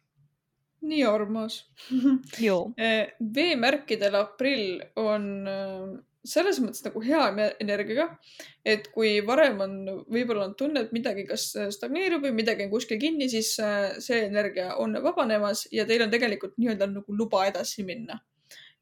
[0.82, 1.62] nii armas
[2.76, 5.92] eh, veemärkidel aprill on eh,
[6.22, 7.22] selles mõttes nagu hea
[7.60, 8.06] energiaga,
[8.64, 9.72] et kui varem on,
[10.06, 14.22] võib-olla on tunne, et midagi kas stagneerub või midagi on kuskil kinni, siis eh, see
[14.28, 18.22] energia on vabanemas ja teil on tegelikult nii-öelda nagu luba edasi minna.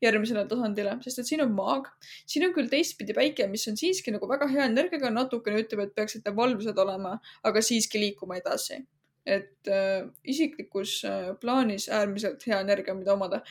[0.00, 1.90] järgmisele tasandile, sest et siin on maag,
[2.24, 5.92] siin on küll teistpidi päike, mis on siiski nagu väga hea energiaga, natukene ütleb, et
[5.92, 8.78] peaksite valvsad olema, aga siiski liikuma edasi.
[9.26, 13.42] Et äh, isiklikus äh, plaanis äärmiselt hea energia, mida omada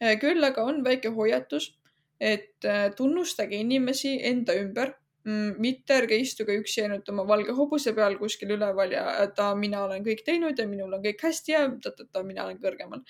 [0.00, 0.16] äh,.
[0.20, 1.72] küll aga on väike hoiatus,
[2.20, 7.92] et äh, tunnustage inimesi enda ümber mm, mitte ärge istuge üksi ainult oma valge hobuse
[7.94, 9.04] peal kuskil üleval ja
[9.36, 13.04] ta, mina olen kõik teinud ja minul on kõik hästi ja ta-ta-ta, mina olen kõrgemal.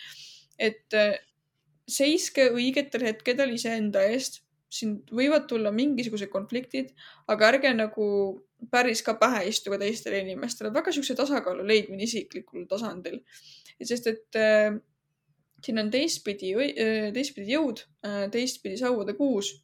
[0.59, 1.17] et äh,
[1.89, 4.43] seiske õigetel hetkedel iseenda eest.
[4.69, 6.93] Siin võivad tulla mingisugused konfliktid,
[7.33, 8.09] aga ärge nagu
[8.73, 10.73] päris ka pähe istuge teistele inimestele.
[10.75, 13.21] väga siukse tasakaalu leidmine isiklikul tasandil.
[13.83, 14.75] sest et äh,
[15.65, 19.55] siin on teistpidi, äh, teistpidi jõud, äh, teistpidi sauade kuus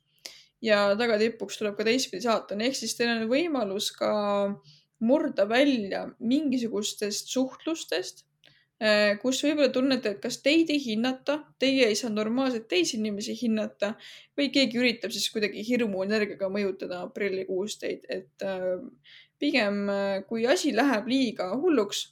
[0.63, 4.13] ja tagatipuks tuleb ka teistpidi saatan, ehk siis teil on võimalus ka
[5.05, 8.25] murda välja mingisugustest suhtlustest
[9.23, 13.95] kus võib-olla tunnete, et kas teid ei hinnata, teie ei saa normaalselt teisi inimesi hinnata
[14.37, 18.83] või keegi üritab siis kuidagi hirmuenergiaga mõjutada aprillikuus teid, et äh,
[19.39, 22.03] pigem äh, kui asi läheb liiga hulluks,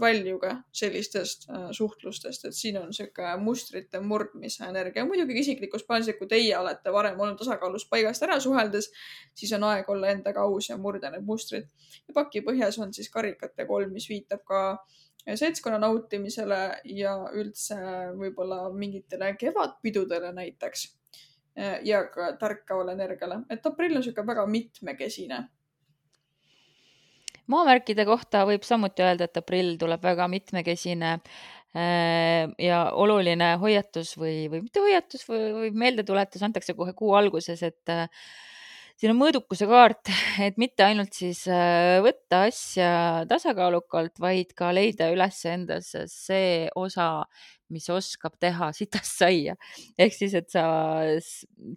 [0.00, 5.04] väljuge sellistest suhtlustest, et siin on sihuke mustrite murdmise energia.
[5.04, 8.92] muidugi isiklikus plaanis, et kui teie olete varem olnud tasakaalus paigast ära suheldes,
[9.34, 11.66] siis on aeg olla endaga aus ja murda need mustrid.
[12.08, 15.02] ja paki põhjas on siis karikate kolm, mis viitab ka äh,
[15.34, 16.60] seltskonna nautimisele
[16.96, 17.76] ja üldse
[18.18, 20.86] võib-olla mingitele kevadpidudele näiteks
[21.88, 25.38] ja ka tärkavale energiale, et aprill on niisugune väga mitmekesine.
[27.46, 34.50] maamärkide kohta võib samuti öelda, et aprill tuleb väga mitmekesine äh, ja oluline hoiatus või,
[34.50, 37.94] või mitte hoiatus või, või meeldetuletus antakse kohe kuu alguses, et
[38.96, 40.10] siin on mõõdukuse kaart,
[40.46, 42.90] et mitte ainult siis äh, võtta asja
[43.30, 47.26] tasakaalukalt, vaid ka leida üles endas see osa,
[47.72, 49.56] mis oskab teha sitast saia.
[49.98, 50.64] ehk siis, et sa,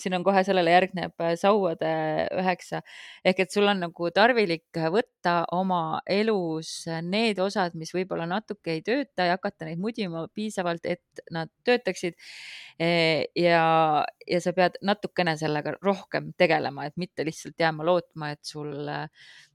[0.02, 1.92] siin on kohe sellele järgneb sauade
[2.40, 2.82] üheksa
[3.26, 6.74] ehk et sul on nagu tarvilik võtta oma elus
[7.06, 12.18] need osad, mis võib-olla natuke ei tööta ja hakata neid mudima piisavalt, et nad töötaksid.
[12.80, 12.90] E,
[13.36, 13.64] ja,
[14.28, 19.49] ja sa pead natukene sellega rohkem tegelema, et mitte lihtsalt jääma lootma, et sul Mm,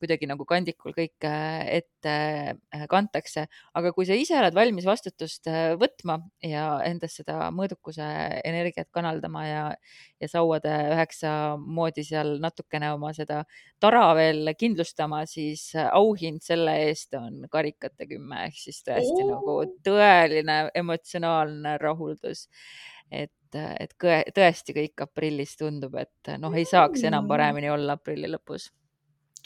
[0.00, 3.46] kuidagi nagu kandikul kõik ette äh, kantakse,
[3.78, 8.06] aga kui sa ise oled valmis vastutust äh, võtma ja endas seda mõõdukuse
[8.48, 9.64] energiat kanaldama ja,
[10.22, 13.42] ja sauade üheksa moodi seal natukene oma seda
[13.82, 19.32] tara veel kindlustama, siis auhind selle eest on karikate kümme ehk siis tõesti oh.
[19.34, 22.46] nagu tõeline emotsionaalne rahuldus
[23.12, 23.96] et, et
[24.34, 27.34] tõesti kõik aprillis tundub, et noh, ei saaks enam mm.
[27.34, 28.70] paremini olla aprilli lõpus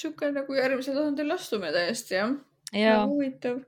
[0.01, 2.37] sihuke nagu järgmisele tasandile astumine täiesti jah
[2.73, 3.01] ja..
[3.07, 3.63] huvitav.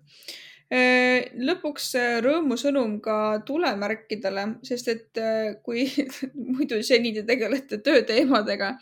[0.69, 5.87] Äh, lõpuks rõõmusõnum ka tulemärkidele, sest et äh, kui
[6.53, 8.75] muidu seni te tegelete tööteemadega,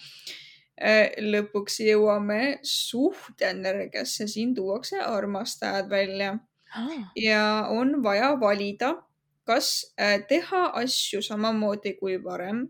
[0.75, 6.35] äh, lõpuks jõuame suhteenergiasse, siin tuuakse armastajad välja
[6.75, 6.97] ah.
[7.15, 8.97] ja on vaja valida,
[9.47, 9.93] kas
[10.27, 12.65] teha asju samamoodi kui varem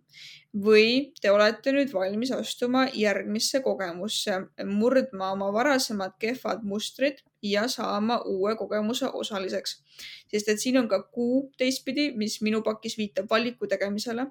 [0.64, 8.22] või te olete nüüd valmis astuma järgmisse kogemusse, murdma oma varasemad kehvad mustrid ja saama
[8.24, 9.82] uue kogemuse osaliseks.
[10.30, 14.26] sest et siin on ka kuu teistpidi, mis minu pakis viitab valiku tegemisele.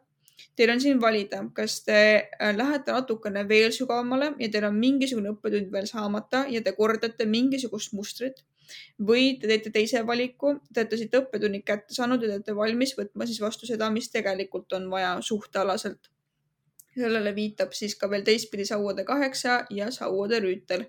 [0.55, 1.99] Teil on siin valida, kas te
[2.41, 7.25] äh, lähete natukene veel sügavamale ja teil on mingisugune õppetund veel saamata ja te kordate
[7.25, 8.43] mingisugust mustrit
[8.99, 12.95] või te teete teise valiku, te olete siit õppetunnid kätte saanud ja te olete valmis
[12.97, 16.09] võtma siis vastu seda, mis tegelikult on vaja suhtealaselt
[16.95, 20.86] sellele viitab siis ka veel teistpidi sauade kaheksa ja sauade rüütel.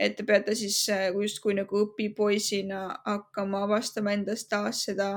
[0.00, 5.08] et te peate siis äh, justkui nagu õpipoisina hakkama avastama endas taas seda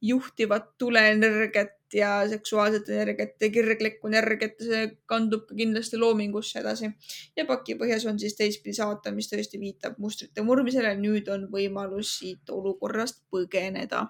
[0.00, 6.92] juhtivat tuleenergiat ja seksuaalset energiat ja kirglikku energiat see kandub ka kindlasti loomingusse edasi.
[7.36, 10.94] ja paki põhjas on siis teistpidi saatan, mis tõesti viitab mustrite murmisele.
[10.94, 14.06] nüüd on võimalus siit olukorrast põgeneda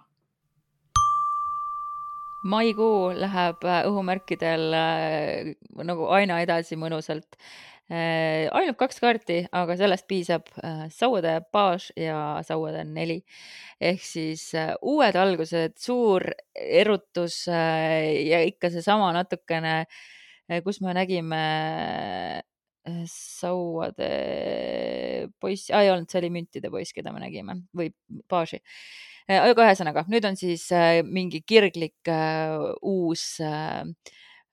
[2.42, 5.50] maikuu läheb äh, õhumärkidel äh,
[5.85, 7.37] nagu aina edasi mõnusalt.
[7.90, 10.46] Äh, ainult kaks kaarti, aga sellest piisab.
[10.94, 13.20] sauade baas ja sauade neli
[13.81, 14.50] ehk siis
[14.87, 16.22] uued algused, suur
[16.55, 19.87] erutus ja ikka seesama natukene,
[20.64, 21.42] kus me nägime
[23.09, 24.11] sauade
[25.40, 27.90] poiss, ei olnud, see oli müntide poiss, keda me nägime või
[28.29, 28.61] baasi
[29.38, 33.38] aga ühesõnaga, nüüd on siis äh, mingi kirglik äh, uus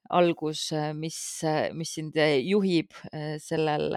[0.08, 1.18] algus, mis,
[1.76, 2.96] mis sind juhib
[3.44, 3.90] sellel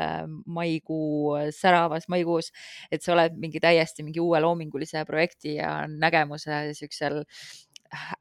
[0.50, 2.48] maikuu, säravas maikuus,
[2.90, 7.20] et sa oled mingi täiesti mingi uue loomingulise projekti ja nägemuse siuksel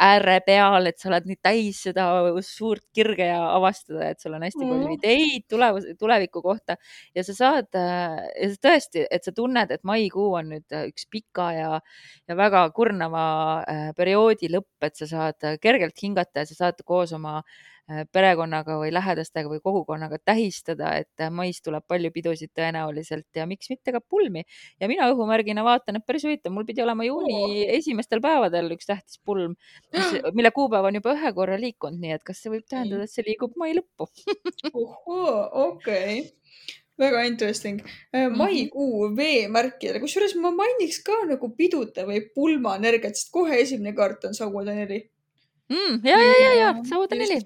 [0.02, 2.08] ääre peal, et sa oled nii täis seda
[2.46, 4.96] suurt kirge ja avastada, et sul on hästi palju Mm.
[4.98, 6.76] ideid tulevas, tuleviku kohta
[7.16, 11.82] ja sa saad ja tõesti, et sa tunned, et maikuu on nüüd üks pika ja,
[12.28, 13.26] ja väga kurnava
[13.64, 17.70] äh, perioodi lõpp, et sa saad kergelt hingata ja sa saad koos oma äh,
[18.14, 23.94] perekonnaga või lähedastega või kogukonnaga tähistada, et mais tuleb palju pidusid tõenäoliselt ja miks mitte
[23.96, 24.44] ka pulmi.
[24.80, 29.20] ja mina õhumärgina vaatan, et päris huvitav, mul pidi olema juuni esimestel päevadel üks tähtis
[29.26, 29.56] pulm,
[30.38, 33.26] mille kuupäev on juba ühe korra liikunud, nii et kas see võib tähendada, et see
[33.26, 34.10] liigub mai lõppu
[34.70, 36.24] okei okay.
[37.00, 37.82] väga interesting.
[38.14, 38.38] Mhm.
[38.38, 44.38] maikuu veemärkidele, kusjuures ma mainiks ka nagu pidude või pulmaenergiat, sest kohe esimene kaart on
[44.38, 45.08] sauade neli
[45.70, 46.04] mm,.
[46.04, 47.42] ja, ja, ja, ja sauade neli.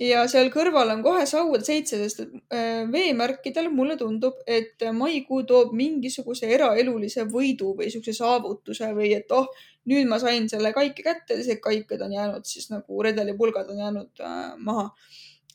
[0.00, 5.72] Ja seal kõrval on kohe sauade seitse, sest äh, veemärkidel mulle tundub, et maikuu toob
[5.76, 9.48] mingisuguse eraelulise võidu või siukse saavutuse või et oh,
[9.90, 14.26] nüüd ma sain selle kaike kätte, teised kaiked on jäänud siis nagu redelipulgad on jäänud
[14.26, 14.90] äh, maha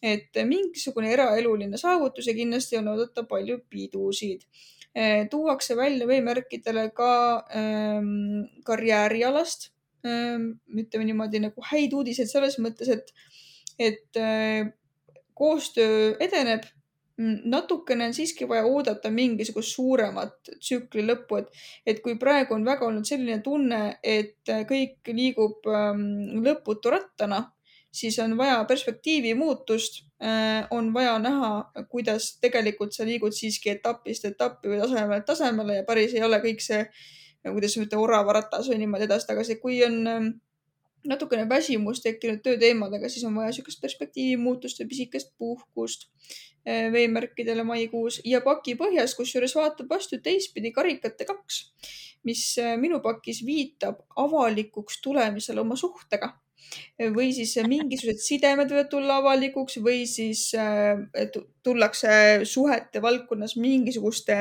[0.02, 4.42] et mingisugune eraeluline saavutus ja kindlasti on oodata palju pidusid.
[5.32, 7.12] tuuakse välja veemärkidele ka
[7.56, 9.70] ähm, karjäärialast
[10.06, 13.14] ähm,, ütleme niimoodi nagu häid uudiseid selles mõttes, et,
[13.82, 14.70] et äh,
[15.34, 16.68] koostöö edeneb
[17.44, 21.50] natukene on siiski vaja oodata mingisugust suuremat tsükli lõppu, et,
[21.86, 26.06] et kui praegu on väga olnud selline tunne, et kõik liigub ähm,
[26.46, 27.44] lõputu rattana,
[27.94, 30.68] siis on vaja perspektiivi muutust äh,.
[30.72, 36.16] on vaja näha, kuidas tegelikult sa liigud siiski etapist etappi või tasemelt tasemele ja päris
[36.16, 36.86] ei ole kõik see,
[37.44, 39.60] kuidas ma ütlen, oravaratas või niimoodi edasi-tagasi.
[39.62, 40.32] kui on äh,
[41.08, 46.10] natukene väsimus tekkinud tööteemadega, siis on vaja niisugust perspektiivi muutust ja pisikest puhkust
[46.66, 51.64] veemärkidele maikuus ja paki põhjas, kusjuures vaatab vastu teistpidi karikate kaks,
[52.28, 52.44] mis
[52.78, 56.36] minu pakis viitab avalikuks tulemisele oma suhtega
[57.16, 60.52] või siis mingisugused sidemed võivad tulla avalikuks või siis
[61.64, 64.38] tullakse suhete valdkonnas mingisuguste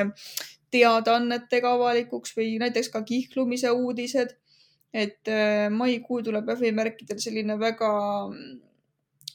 [0.71, 4.37] teadaannetega avalikuks või näiteks ka kihlumise uudised.
[4.93, 5.29] Et
[5.71, 7.91] maikuu tuleb veemärkidel selline väga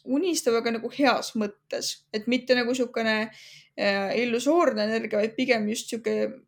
[0.06, 5.92] unistav, aga nagu heas mõttes, et mitte nagu niisugune äh, illusoorne energia, vaid pigem just
[5.92, 6.44] niisugune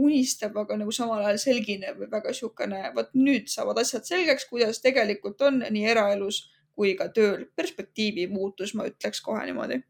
[0.00, 4.82] unistab, aga nagu samal ajal selgine või väga niisugune, vot nüüd saavad asjad selgeks, kuidas
[4.84, 6.44] tegelikult on nii eraelus
[6.78, 7.48] kui ka tööl.
[7.56, 9.82] perspektiivi muutus, ma ütleks kohe niimoodi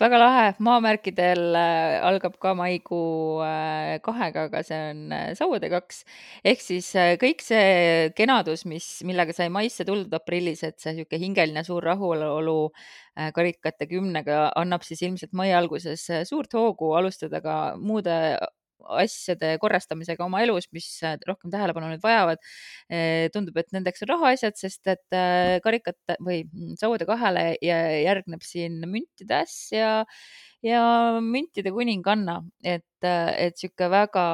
[0.00, 6.02] väga lahe, maamärkidel äh, algab ka maikuu äh, kahega, aga see on äh, sauade kaks.
[6.44, 6.88] ehk siis
[7.22, 12.58] kõik see kenadus, mis, millega sai maisse tuldud aprillis, et see niisugune hingeline suur rahulolu
[13.14, 18.16] karikate kümnega annab siis ilmselt mai alguses suurt hoogu alustada ka muude
[19.00, 22.42] asjade korrastamisega oma elus, mis äh, rohkem tähelepanu nüüd vajavad.
[22.92, 28.44] Äh, tundub, et nendeks on rahaasjad, sest et äh, karikate või mm, sauade kahele järgneb
[28.44, 29.92] siin müntide äss ja,
[30.64, 30.84] ja
[31.24, 34.24] müntide kuninganna, et, et sihuke väga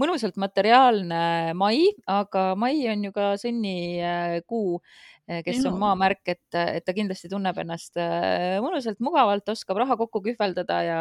[0.00, 4.82] mõnusalt materiaalne mai, aga mai on ju ka sõnnikuu Eh,
[5.26, 10.22] kes on maamärk, et, et ta kindlasti tunneb ennast eh, mõnusalt, mugavalt, oskab raha kokku
[10.24, 10.98] kühveldada ja,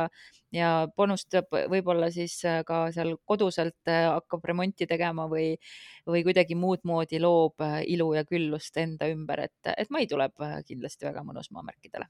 [0.54, 5.56] ja panustab võib-olla siis eh, ka seal koduselt hakkab remonti tegema või,
[6.08, 11.10] või kuidagi muud moodi loob ilu ja küllust enda ümber, et, et mai tuleb kindlasti
[11.10, 12.06] väga mõnus maamärkidele.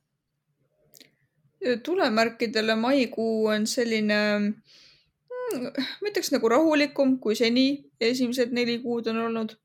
[1.86, 4.54] tulemärkidele maikuu on selline mm,
[6.02, 9.56] ma ütleks nagu rahulikum kui seni, esimesed neli kuud on olnud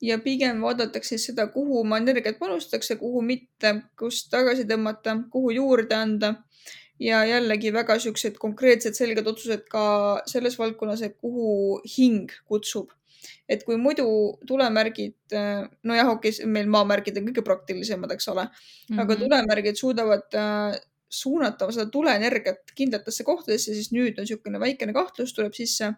[0.00, 5.96] ja pigem vaadatakse seda, kuhu oma energiat panustatakse, kuhu mitte, kust tagasi tõmmata, kuhu juurde
[5.96, 6.34] anda.
[7.00, 9.84] ja jällegi väga siuksed konkreetsed, selged otsused ka
[10.28, 12.90] selles valdkonnas, et kuhu hing kutsub.
[13.48, 14.04] et kui muidu
[14.46, 15.16] tulemärgid,
[15.84, 18.52] nojah, okei okay,, meil maamärgid on kõige praktilisemad, eks ole mm,
[18.90, 19.00] -hmm.
[19.02, 25.34] aga tulemärgid suudavad äh, suunata seda tuleenergiat kindlatesse kohtadesse, siis nüüd on niisugune väikene kahtlus
[25.34, 25.90] tuleb sisse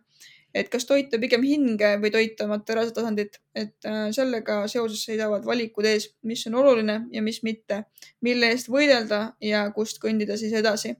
[0.54, 5.86] et kas toita pigem hinge või toita materiaalset tasandit, et äh, sellega seoses seisavad valikud
[5.88, 7.84] ees, mis on oluline ja mis mitte,
[8.24, 10.96] mille eest võidelda ja kust kõndida siis edasi.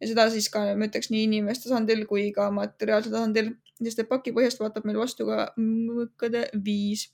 [0.00, 4.08] ja seda siis ka, ma ütleks nii inimeste tasandil kui ka materiaalsel tasandil, sest et
[4.08, 7.08] paki põhjast vaatab meil vastu ka mõõkade viis,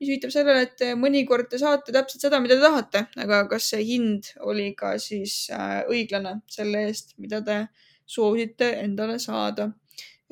[0.00, 3.84] mis viitab sellele, et mõnikord te saate täpselt seda, mida te tahate, aga kas see
[3.88, 7.62] hind oli ka siis äh, õiglane selle eest, mida te
[8.08, 9.70] soovisite endale saada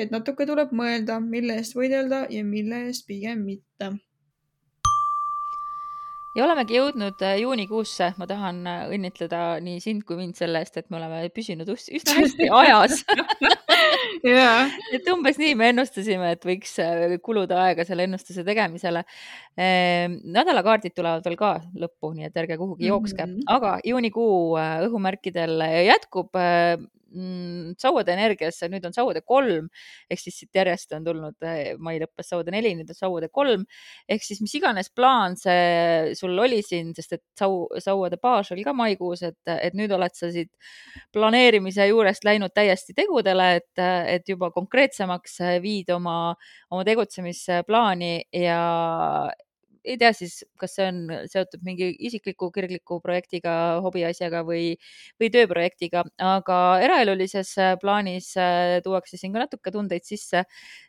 [0.04, 3.92] et natuke tuleb mõelda, mille eest võidelda ja mille eest pigem mitte.
[6.36, 10.76] ja olemegi jõudnud äh, juunikuusse, ma tahan äh, õnnitleda nii sind kui mind selle eest,
[10.78, 13.02] et me oleme püsinud üsna hästi ajas
[14.22, 14.70] yeah.
[14.94, 19.02] et umbes nii me ennustasime, et võiks äh, kuluda aega selle ennustuse tegemisele.
[19.58, 23.50] Ehm, nädalakaardid tulevad veel ka lõppu, nii et ärge kuhugi jookske mm, -hmm.
[23.58, 24.54] aga juunikuu
[24.86, 26.38] õhumärkidel jätkub
[27.10, 29.68] mm, sauade energiasse, nüüd on sauade kolm.
[30.10, 33.66] Ehk siis siit järjest on tulnud eh, mai lõppes sauade neli, nüüd on sauade kolm.
[34.08, 38.64] Ehk siis mis iganes plaan see sul oli siin, sest et sau, sauade baas oli
[38.66, 40.50] ka maikuus, et, et nüüd oled sa siit
[41.14, 43.84] planeerimise juurest läinud täiesti tegudele, et,
[44.16, 46.34] et juba konkreetsemaks viid oma,
[46.70, 48.60] oma tegutsemisplaani ja
[49.84, 50.98] ei tea siis, kas see on
[51.30, 53.52] seotud mingi isikliku kirgliku projektiga,
[53.84, 54.74] hobiasjaga või,
[55.20, 60.44] või tööprojektiga, aga eraelulises äh, plaanis äh, tuuakse siin ka natuke tundeid sisse,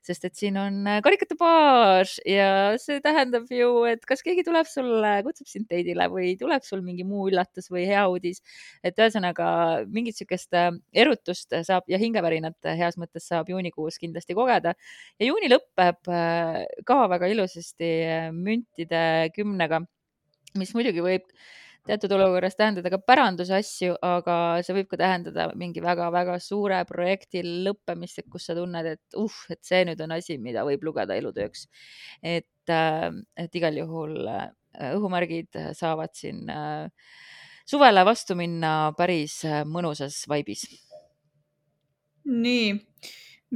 [0.06, 4.68] sest et siin on äh, karikate baas ja see tähendab ju, et kas keegi tuleb
[4.70, 8.42] sulle, kutsub sind date'ile või tuleb sul mingi muu üllatus või hea uudis.
[8.84, 9.48] et ühesõnaga
[9.88, 10.56] mingit sihukest
[10.94, 14.74] erutust saab ja hingevärinat heas mõttes saab juunikuus kindlasti kogeda
[15.20, 16.12] ja juuni lõpeb
[16.86, 17.92] ka väga ilusasti
[18.36, 19.82] münti protsentide kümnega,
[20.56, 21.28] mis muidugi võib
[21.88, 27.42] teatud olukorras tähendada ka päranduse asju, aga see võib ka tähendada mingi väga-väga suure projekti
[27.42, 31.68] lõppemist, kus sa tunned, et uh, et see nüüd on asi, mida võib lugeda elutööks.
[32.22, 34.52] et, äh, et igal juhul äh,
[34.94, 36.88] õhumärgid saavad siin äh,
[37.66, 40.68] suvele vastu minna päris mõnusas vaibis.
[42.26, 42.91] nii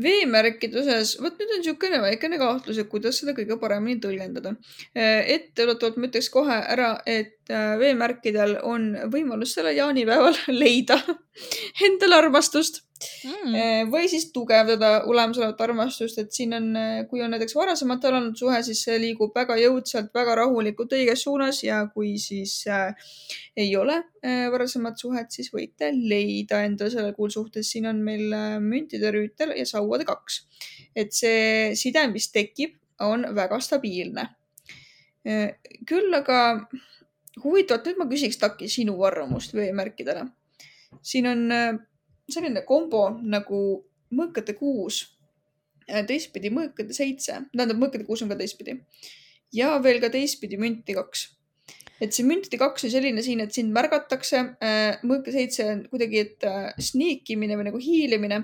[0.02, 4.56] veemärkide osas, vot nüüd on niisugune väikene kahtlus, et kuidas seda kõige paremini tõlgendada.
[4.98, 11.00] Äh, etteruttavalt ma ütleks kohe ära, et äh, veemärkidel on võimalus sellel jaanipäeval leida
[11.86, 13.92] endale armastust mm.
[13.92, 18.62] Või siis tugevdada olemasolevat armastust, et siin on, eh, kui on näiteks varasemalt olnud suhe,
[18.64, 22.96] siis see liigub väga jõudsalt, väga rahulikult õiges suunas ja kui siis äh,
[23.58, 27.72] ei ole äh, varasemat suhet, siis võite leida endale sellel kuul suhtes.
[27.72, 30.46] siin on meil äh, müntide rüütel ja sauade kaks.
[30.96, 34.30] et see side, mis tekib, on väga stabiilne.
[35.90, 36.38] küll aga
[37.44, 40.28] huvitavalt, nüüd ma küsiks Taki sinu arvamust veemärkidele.
[41.02, 41.50] siin on
[42.32, 43.60] selline kombo nagu
[44.16, 45.04] mõõkade kuus,
[45.86, 48.80] teistpidi mõõkade seitse, tähendab mõõkade kuus on ka teistpidi.
[49.54, 51.35] Ja veel ka teistpidi münti kaks
[52.04, 54.42] et see müntide kaks on selline siin, et sind märgatakse.
[54.64, 58.42] Äh, mõõka seitse on kuidagi, et äh, sneak imine või nagu hiilimine,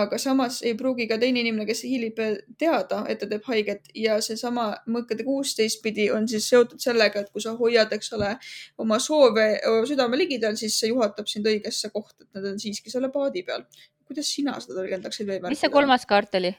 [0.00, 3.92] aga samas ei pruugi ka teine inimene, kes hiilib, äh, teada, et ta teeb haiget
[3.98, 8.34] ja seesama mõõkade kuus teistpidi on siis seotud sellega, et kui sa hoiad, eks ole,
[8.80, 9.48] oma soove
[9.88, 13.66] südame ligidal, siis see juhatab sind õigesse kohta, et nad on siiski selle paadi peal.
[14.04, 15.30] kuidas sina seda tõlgendaksid?
[15.48, 16.52] mis see kolmas kaart oli?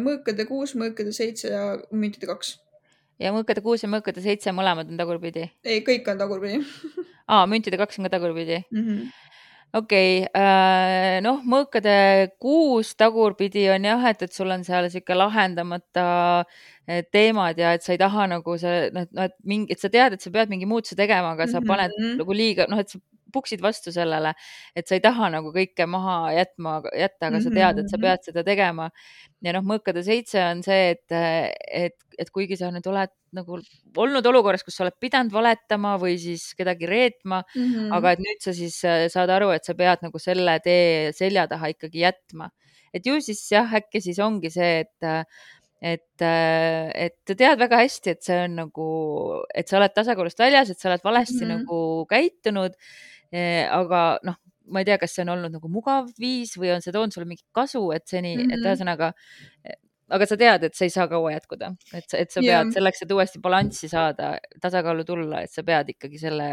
[0.00, 2.56] mõõkade kuus, mõõkade seitse ja müntide kaks
[3.20, 5.48] ja mõõkade kuus ja mõõkade seitse mõlemad on tagurpidi?
[5.64, 6.60] ei, kõik on tagurpidi
[7.32, 9.10] aa, müntide kaks on ka tagurpidi mm -hmm.?
[9.80, 11.94] okei okay, äh,, noh, mõõkade
[12.42, 16.06] kuus tagurpidi on jah, et, et sul on seal sihuke lahendamata
[16.40, 20.16] äh, teemad ja et sa ei taha nagu see, noh, et mingi, et sa tead,
[20.16, 22.18] et sa pead mingi muutuse tegema, aga sa paned mm -hmm.
[22.24, 22.98] nagu liiga, noh, et sa
[23.32, 24.34] puksid vastu sellele,
[24.76, 28.04] et sa ei taha nagu kõike maha jätma, jätta, aga sa tead, et sa mhm.
[28.06, 28.90] pead seda tegema.
[29.40, 31.16] ja noh, mõõkade seitse on see, et,
[31.70, 33.60] et, et kuigi sa nüüd oled nagu
[34.02, 37.92] olnud olukorras, kus sa oled pidanud valetama või siis kedagi reetma mm, -hmm.
[37.96, 41.46] aga et nüüd sa siis äh, saad aru, et sa pead nagu selle tee selja
[41.48, 42.50] taha ikkagi jätma.
[42.92, 45.10] et ju siis jah, äkki siis ongi see, et
[45.80, 48.88] et, et sa tead väga hästi, et see on nagu,
[49.56, 51.62] et sa oled tasakaalust väljas, et sa oled valesti mm -hmm.
[51.64, 52.76] nagu käitunud
[53.32, 54.38] aga noh,
[54.70, 57.28] ma ei tea, kas see on olnud nagu mugav viis või on see toonud sulle
[57.28, 58.52] mingit kasu, et seni mm, -hmm.
[58.54, 58.68] et mhm.
[58.68, 59.10] ühesõnaga,
[59.64, 59.78] eh,
[60.16, 62.70] aga sa tead, et see ei saa kaua jätkuda, et, et sa pead yeah.
[62.76, 66.50] selleks, et uuesti balanssi saada, tasakaalu tulla, et sa pead ikkagi selle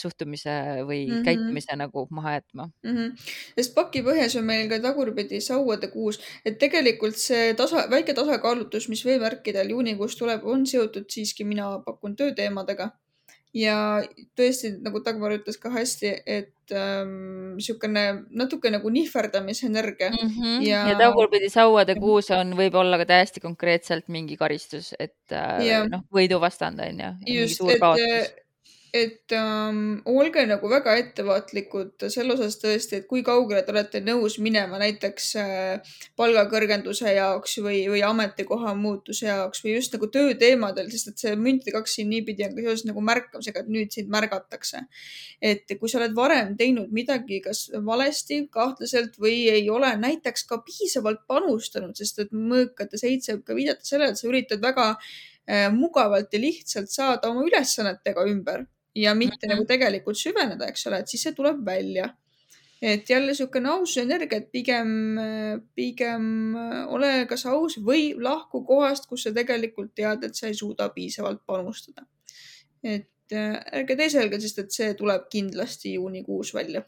[0.00, 0.52] suhtumise
[0.88, 1.24] või mm -hmm.
[1.24, 2.96] käitumise nagu maha jätma mm.
[2.96, 3.10] -hmm.
[3.58, 8.88] sest paki põhjas on meil ka tagurpidi sauade kuus, et tegelikult see tasa, väike tasakaalutus,
[8.88, 12.90] mis veemärkidel juunikuus tuleb, on seotud siiski, mina pakun tööteemadega
[13.56, 13.76] ja
[14.38, 20.28] tõesti, nagu Dagmar ütles ka hästi, et ähm, niisugune natuke nagu nihverdamisenergia mm.
[20.36, 20.60] -hmm.
[20.66, 26.06] ja, ja tagurpidi sauade kuus on võib-olla ka täiesti konkreetselt mingi karistus, et äh, noh,
[26.14, 27.10] võidu vastand on ju.
[27.40, 28.39] just, et,
[28.92, 34.38] et ähm, olge nagu väga ettevaatlikud selle osas tõesti, et kui kaugele te olete nõus
[34.42, 41.12] minema näiteks äh, palgakõrgenduse jaoks või, või ametikoha muutuse jaoks või just nagu tööteemadel, sest
[41.12, 44.82] et see müntide kaks siin niipidi on ka seoses nagu märkamisega, et nüüd sind märgatakse.
[45.40, 50.60] et kui sa oled varem teinud midagi, kas valesti, kahtlaselt või ei ole näiteks ka
[50.66, 54.92] piisavalt panustanud, sest et mõõkate seitse võib ka viidata sellele, et sa üritad väga
[55.74, 59.54] mugavalt ja lihtsalt saada oma ülesannetega ümber ja mitte mm -hmm.
[59.54, 62.10] nagu tegelikult süveneda, eks ole, et siis see tuleb välja
[62.82, 64.92] et jälle niisugune aususe energia, et pigem,
[65.76, 66.54] pigem
[66.88, 71.42] ole kas aus või lahku kohast, kus sa tegelikult tead, et sa ei suuda piisavalt
[71.46, 72.06] panustada.
[72.82, 76.82] et äh, ärge teeselge, sest et see tuleb kindlasti juunikuus välja.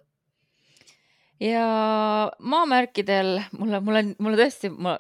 [1.41, 4.97] ja maamärkidel mulle, mulle, mulle tõesti, ma,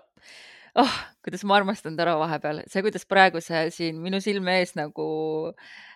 [0.76, 5.09] oh, kuidas ma armastan Taro vahepeal, see, kuidas praegu see siin minu silme ees nagu
[5.48, 5.91] äh, Äh,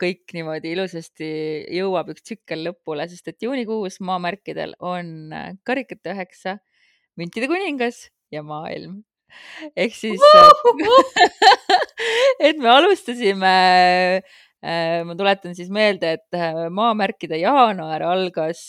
[0.00, 1.28] kõik niimoodi ilusasti
[1.76, 6.56] jõuab üks tsükkel lõpule, sest et juunikuus maamärkidel on äh, karikate üheksa,
[7.20, 9.02] müntide kuningas ja maailm.
[9.76, 10.20] ehk siis,
[12.48, 13.54] et me alustasime,
[14.64, 16.40] äh, ma tuletan siis meelde, et
[16.70, 18.68] maamärkide jaanuar algas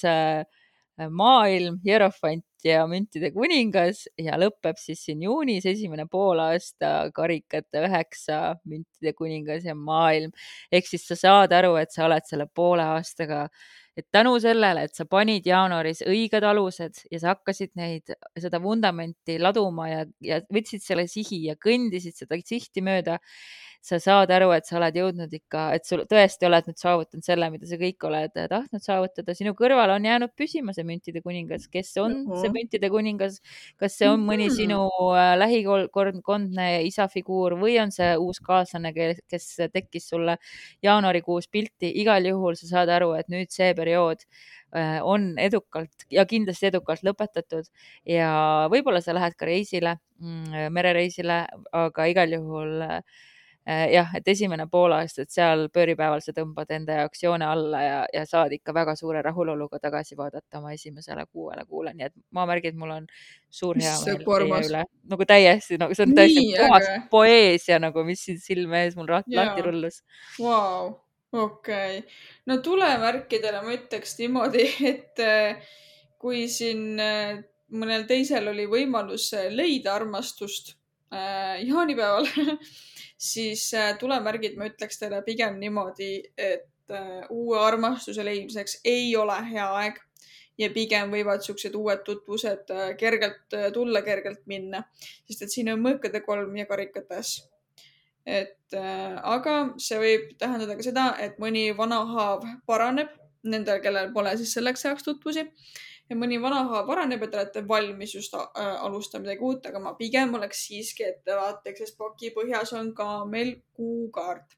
[1.09, 9.13] maailm, Hierofant ja müntide kuningas ja lõpeb siis siin juunis esimene poolaasta karikate üheksa, müntide
[9.17, 10.31] kuningas ja maailm.
[10.71, 13.47] ehk siis sa saad aru, et sa oled selle poole aastaga,
[13.97, 19.37] et tänu sellele, et sa panid jaanuaris õiged alused ja sa hakkasid neid, seda vundamenti
[19.41, 23.19] laduma ja, ja võtsid selle sihi ja kõndisid seda sihti mööda
[23.83, 27.49] sa saad aru, et sa oled jõudnud ikka, et sul tõesti oled nüüd saavutanud selle,
[27.51, 29.35] mida sa kõik oled tahtnud saavutada.
[29.35, 32.41] sinu kõrval on jäänud püsima see müntide kuningas, kes on uh -huh.
[32.41, 33.41] see müntide kuningas,
[33.77, 38.93] kas see on mõni sinu äh, lähikondne isa figuur või on see uus kaaslane,
[39.27, 40.37] kes tekkis sulle
[40.81, 44.23] jaanuarikuus pilti, igal juhul sa saad aru, et nüüd see periood
[44.75, 47.67] äh, on edukalt ja kindlasti edukalt lõpetatud.
[48.05, 48.31] Ja
[48.71, 53.32] võib-olla sa lähed ka reisile, mm, merereisile, aga igal juhul äh, Äh,
[53.65, 58.25] jah, et esimene poolaasta, et seal pööripäeval sa tõmbad enda jaoks joone alla ja, ja
[58.27, 62.73] saad ikka väga suure rahuloluga tagasi vaadata oma esimesele kuuele kuule, nii et ma märgin,
[62.73, 63.07] et mul on
[63.53, 64.83] suur heameel teie üle,
[65.13, 66.99] nagu täiesti nagu see on täiesti puhas aga...
[67.13, 70.01] poeesia nagu, mis siin silme ees mul lahti rullus.
[70.41, 70.93] Wow..
[71.31, 71.97] okei.
[72.03, 75.63] Okay., no tulemärkidele ma ütleks niimoodi, et äh,
[76.19, 77.39] kui siin äh,
[77.73, 80.75] mõnel teisel oli võimalus leida armastust
[81.13, 82.27] äh, jaanipäeval
[83.23, 89.37] siis äh, tulemärgid ma ütleks teile pigem niimoodi, et äh, uue armastuse leidmiseks ei ole
[89.51, 90.01] hea aeg
[90.59, 94.83] ja pigem võivad siuksed uued tutvused äh, kergelt tulla, kergelt minna,
[95.27, 97.41] sest et siin on mõõkade kolm ja karikates.
[98.23, 98.75] et
[99.27, 99.53] aga
[99.83, 103.09] see võib tähendada ka seda, et mõni vana haav paraneb
[103.43, 105.43] nendel, kellel pole siis selleks ajaks tutvusi
[106.09, 108.43] ja mõni vanaha paraneb ja te olete valmis just äh,
[108.85, 113.55] alustama midagi uut, aga ma pigem oleks siiski ettevaatlik, sest paki põhjas on ka meil
[113.77, 114.57] kuukaart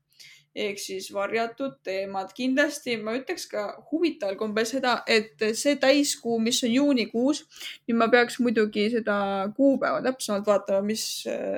[0.55, 2.31] ehk siis varjatud teemad.
[2.35, 7.43] kindlasti ma ütleks ka huvitaval kombel seda, et see täiskuu, mis on juunikuus,
[7.87, 9.17] nüüd ma peaks muidugi seda
[9.57, 11.05] kuupäeva täpsemalt vaatama, mis,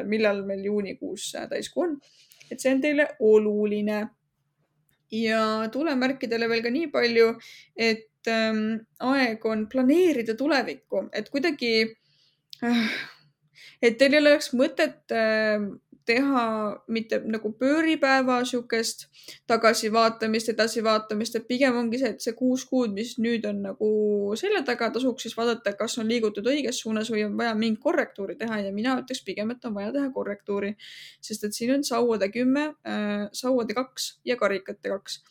[0.10, 1.98] millal meil juunikuus täiskuu on.
[2.52, 4.08] et see on teile oluline.
[5.12, 7.28] ja tulemärkidele veel ka nii palju,
[7.78, 8.64] et ähm,
[9.00, 11.74] aeg on planeerida tulevikku, et kuidagi
[12.64, 12.96] äh,,
[13.82, 15.68] et teil ei oleks mõtet äh,
[16.08, 16.44] teha
[16.94, 19.08] mitte nagu pööripäeva sihukest
[19.50, 23.90] tagasivaatamist, edasivaatamist, et pigem ongi see, et see kuus kuud, mis nüüd on nagu
[24.40, 28.38] selja taga, tasuks siis vaadata, kas on liigutud õiges suunas või on vaja mingit korrektuuri
[28.40, 30.74] teha ja mina ütleks pigem, et on vaja teha korrektuuri,
[31.24, 35.22] sest et siin on sauade kümme äh,, sauade kaks ja karikate kaks.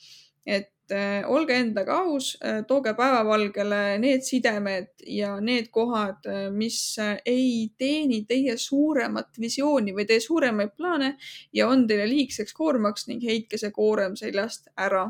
[0.46, 6.78] Et äh, olge endaga aus äh,, tooge päevavalgele need sidemed ja need kohad, äh, mis
[7.26, 11.16] ei teeni teie suuremat visiooni või teie suuremaid plaane
[11.52, 15.08] ja on teile liigseks koormaks ning heitke see koorem seljast ära.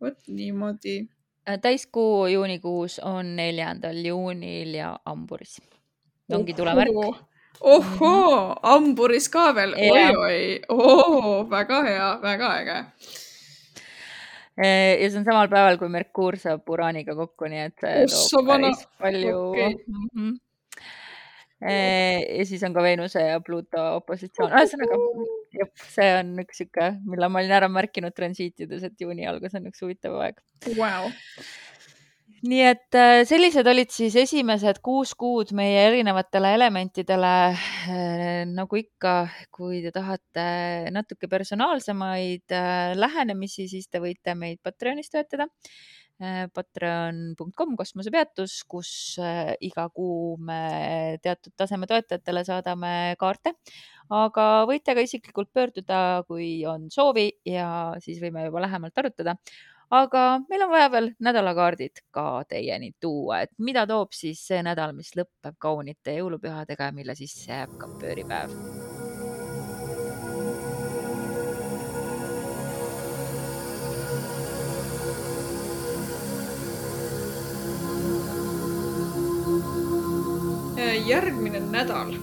[0.00, 1.06] vot niimoodi.
[1.62, 5.60] Täiskuu juunikuus on neljandal juunil ja hamburis.
[6.32, 7.22] ongi tulemärk
[7.60, 9.74] ohoo, hamburis ka veel.
[9.74, 12.80] Oi,, oi-oi, oo, väga hea, väga äge
[14.58, 18.84] ja see on samal päeval, kui Merkuur saab Uraaniga kokku, nii et see toob päris
[19.02, 19.76] palju okay..
[19.86, 20.32] Mm -hmm.
[22.38, 25.00] ja siis on ka Veenuse ja Pluto opositsioon, ühesõnaga
[25.90, 29.82] see on üks sihuke, mille ma olin ära märkinud transiitides, et juuni algus on üks
[29.82, 30.42] huvitav aeg.
[30.74, 31.10] Wow
[32.44, 37.32] nii et äh, sellised olid siis esimesed kuus kuud meie erinevatele elementidele.
[37.88, 39.14] Äh, nagu ikka,
[39.54, 40.44] kui te tahate
[40.92, 45.48] natuke personaalsemaid äh, lähenemisi, siis te võite meid Patreonis toetada.
[46.54, 48.90] Patreon.com kosmosepeatus, kus
[49.66, 53.50] iga kuu me teatud taseme toetajatele saadame kaarte,
[54.14, 57.66] aga võite ka isiklikult pöörduda, kui on soovi ja
[58.04, 59.34] siis võime juba lähemalt arutada
[59.90, 64.94] aga meil on vaja veel nädalakaardid ka teieni tuua, et mida toob siis see nädal,
[64.96, 68.54] mis lõpeb kaunite jõulupühadega ja mille sisse jääb ka pööripäev?
[81.04, 82.14] Järgmine nädal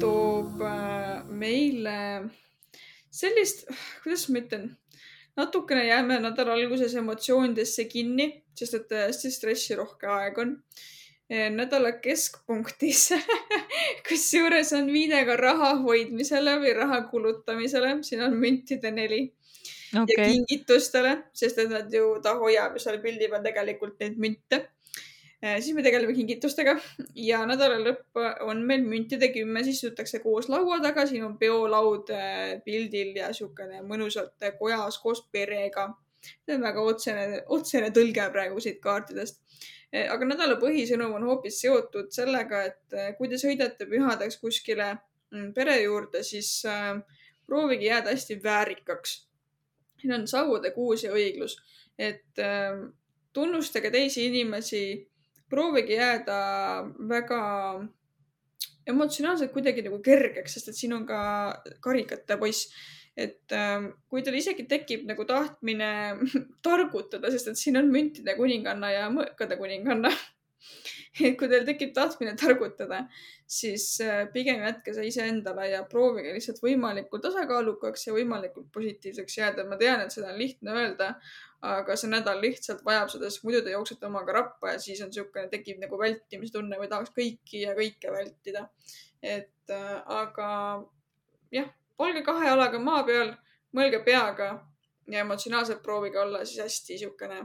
[0.00, 2.28] toob äh, meile
[3.08, 3.64] sellist,
[4.02, 4.66] kuidas ma ütlen,
[5.36, 10.52] natukene jääme nädala alguses emotsioonidesse kinni, sest et hästi stressirohke aeg on.
[11.28, 13.08] nädala keskpunktis
[14.08, 19.24] kusjuures on viide ka raha hoidmisele või raha kulutamisele, siin on müntide neli
[19.90, 20.06] okay.
[20.06, 24.62] ja kingitustele, sest et nad ju, ta hoiab ju seal pildi peal tegelikult neid münte
[25.42, 26.76] siis me tegeleme kingitustega
[27.20, 32.10] ja nädala lõpp on meil müntide kümme, siis istutakse koos laua taga, siin on peolaud
[32.14, 35.90] äh, pildil ja siukene mõnusalt kojas koos perega.
[36.26, 39.42] see on väga otsene, otsene tõlge praegu siit kaartidest.
[39.94, 45.52] Äh, aga nädala põhisõnum on hoopis seotud sellega, et kui te sõidate pühadeks kuskile mm,
[45.54, 46.62] pere juurde, siis
[47.46, 49.18] proovige jääda hästi väärikaks.
[50.00, 51.56] siin on sauade kuus ja õiglus,
[51.98, 52.40] et
[53.32, 54.82] tunnustage teisi inimesi
[55.50, 56.36] proovige jääda
[57.08, 57.40] väga
[58.86, 61.18] emotsionaalselt kuidagi nagu kergeks, sest et siin on ka
[61.84, 62.70] karikate poiss.
[63.16, 63.80] et äh,
[64.12, 65.90] kui teil isegi tekib nagu tahtmine
[66.66, 70.10] targutada, sest et siin on müntide kuninganna ja mõõkade kuninganna
[71.24, 73.06] et kui teil tekib tahtmine targutada,
[73.48, 79.64] siis äh, pigem jätke see iseendale ja proovige lihtsalt võimalikult tasakaalukaks ja võimalikult positiivseks jääda.
[79.68, 81.14] ma tean, et seda on lihtne öelda,
[81.62, 85.10] aga see nädal lihtsalt vajab seda, sest muidu te jooksete omaga rappa ja siis on
[85.12, 88.68] niisugune, tekib nagu vältimise tunne või tahaks kõiki ja kõike vältida.
[89.22, 90.48] et äh, aga
[91.52, 93.32] jah, olge kahe jalaga maa peal,
[93.72, 94.50] mõelge peaga
[95.08, 97.40] ja emotsionaalselt proovige olla siis hästi niisugune,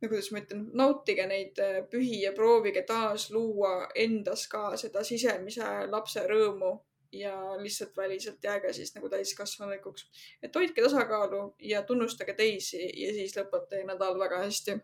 [0.00, 5.04] no kuidas ma ütlen, nautige neid äh, pühi ja proovige taas luua endas ka seda
[5.04, 6.74] sisemise lapse rõõmu
[7.12, 10.08] ja lihtsalt väliselt jääge siis nagu täiskasvanulikuks.
[10.42, 14.76] et hoidke tasakaalu ja tunnustage teisi ja siis lõpeb teie nädal väga hästi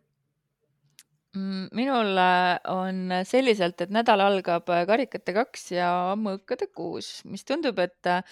[1.36, 7.44] mm, minul äh, on selliselt, et nädal algab äh, karikate kaks ja mõõkade kuus, mis
[7.48, 8.24] tundub, et äh,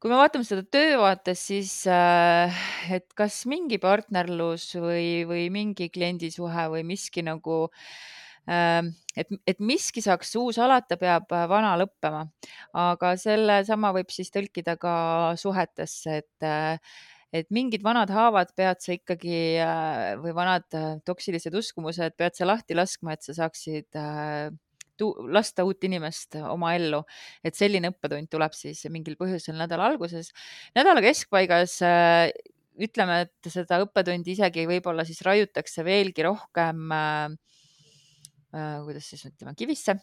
[0.00, 6.84] kui me vaatame seda töövaates, siis et kas mingi partnerlus või, või mingi kliendisuhe või
[6.94, 7.88] miski nagu äh,
[8.46, 12.22] et, et miski saaks uus alata, peab äh, vana lõppema,
[12.78, 14.94] aga sellesama võib siis tõlkida ka
[15.40, 16.78] suhetesse, et äh,
[17.36, 20.64] et mingid vanad haavad pead sa ikkagi äh, või vanad
[21.04, 23.98] toksilised uskumused pead sa lahti laskma, et sa saaksid
[25.28, 27.02] lasta uut inimest oma ellu,
[27.44, 30.30] et selline õppetund tuleb siis mingil põhjusel nädala alguses.
[30.78, 31.74] nädala keskpaigas
[32.80, 37.36] ütleme, et seda õppetundi isegi võib-olla siis raiutakse veelgi rohkem Äh,
[38.52, 39.98] kuidas siis ütleme, kivisse,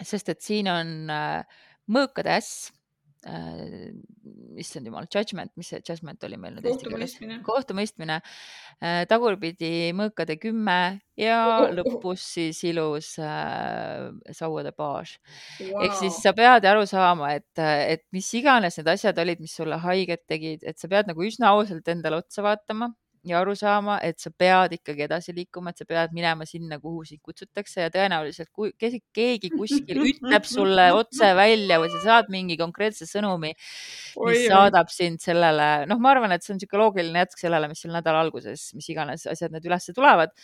[0.00, 2.70] sest et siin on äh, mõõkade äss
[3.28, 3.92] äh,,
[4.60, 7.14] issand jumal, judgment, mis see judgment oli meil nüüd eesti keeles?
[7.46, 8.18] kohtumõistmine.
[8.82, 10.78] Äh,, tagurpidi mõõkade kümme
[11.18, 15.16] ja oh, oh, lõpus siis ilus äh, sauade baas
[15.68, 15.84] wow..
[15.86, 19.80] ehk siis sa pead aru saama, et, et mis iganes need asjad olid, mis sulle
[19.84, 22.92] haiget tegid, et sa pead nagu üsna ausalt endale otsa vaatama
[23.26, 27.04] ja aru saama, et sa pead ikkagi edasi liikuma, et sa pead minema sinna, kuhu
[27.06, 32.56] sind kutsutakse ja tõenäoliselt kui keegi kuskil ütleb sulle otse välja või sa saad mingi
[32.60, 33.52] konkreetse sõnumi,
[34.26, 37.84] mis saadab sind sellele, noh, ma arvan, et see on niisugune loogiline jätk sellele, mis
[37.84, 40.34] sul nädala alguses, mis iganes asjad need ülesse tulevad.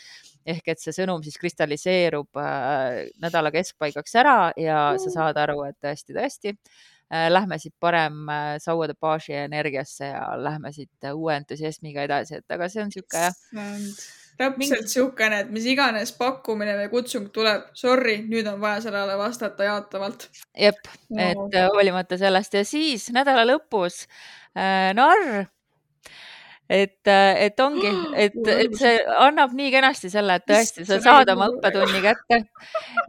[0.49, 5.77] ehk et see sõnum siis kristalliseerub äh, nädala keskpaigaks ära ja sa saad aru, et
[5.85, 6.55] tõesti-tõesti
[7.11, 12.57] lähme siit parem äh, sauade baasi energiasse ja lähme siit äh, uue entusiasmiga edasi, et
[12.57, 13.93] aga see on niisugune jah.
[14.39, 19.71] täpselt niisugune, et mis iganes pakkumine või kutsung tuleb, sorry, nüüd on vaja sellele vastata
[19.71, 20.29] jaatavalt.
[20.53, 24.05] jep no., et hoolimata sellest ja siis nädala lõpus
[24.53, 25.47] äh, narr
[26.69, 27.89] et, et ongi,
[28.27, 32.43] et, et see annab nii kenasti selle, et tõesti, sa saad oma õppetunni kätte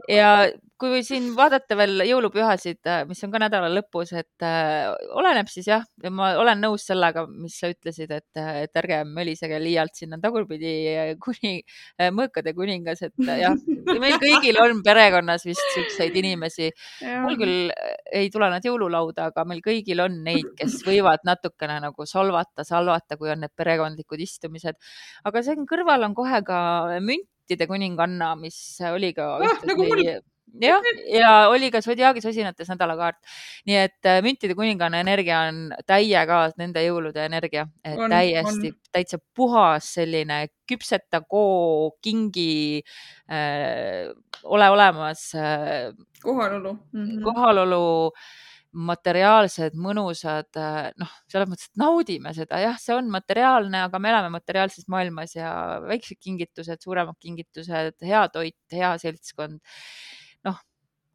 [0.08, 0.32] ja
[0.80, 4.88] kui siin vaadata veel jõulupühasid, äh, mis on ka nädala lõpus, et äh,
[5.20, 9.58] oleneb siis jah, ma olen nõus sellega, mis sa ütlesid, et, äh, et ärge mölisege
[9.60, 10.72] liialt, siin on tagurpidi
[11.20, 13.58] kuni äh, mõõkade kuningas, et äh, jah,
[14.00, 16.70] meil kõigil on perekonnas vist siukseid inimesi.
[17.24, 17.74] mul küll
[18.16, 23.20] ei tule nad jõululauda, aga meil kõigil on neid, kes võivad natukene nagu solvata, salvata,
[23.20, 24.80] kui on need perekondlikud istumised.
[25.28, 26.60] aga siin kõrval on kohe ka
[27.04, 28.56] müntide kuninganna, mis
[28.88, 30.06] oli ka ah, ühtlasi nagu mul
[30.62, 33.18] jah, ja oli ka Zodiaagi sosinates nädalakaart.
[33.68, 40.46] nii et äh, müntide kuninganna energia on täiega nende jõulude energia, täiesti, täitsa puhas selline
[40.70, 42.82] küpseta koo, kingi
[43.30, 44.10] äh,,
[44.44, 45.90] ole olemas äh,.
[46.22, 47.04] kohalolu mm.
[47.04, 47.24] -hmm.
[47.24, 48.12] kohalolu
[48.70, 54.12] materiaalsed, mõnusad, äh, noh, selles mõttes, et naudime seda, jah, see on materiaalne, aga me
[54.12, 55.50] elame materiaalses maailmas ja
[55.82, 59.58] väiksed kingitused, suuremad kingitused, hea toit, hea seltskond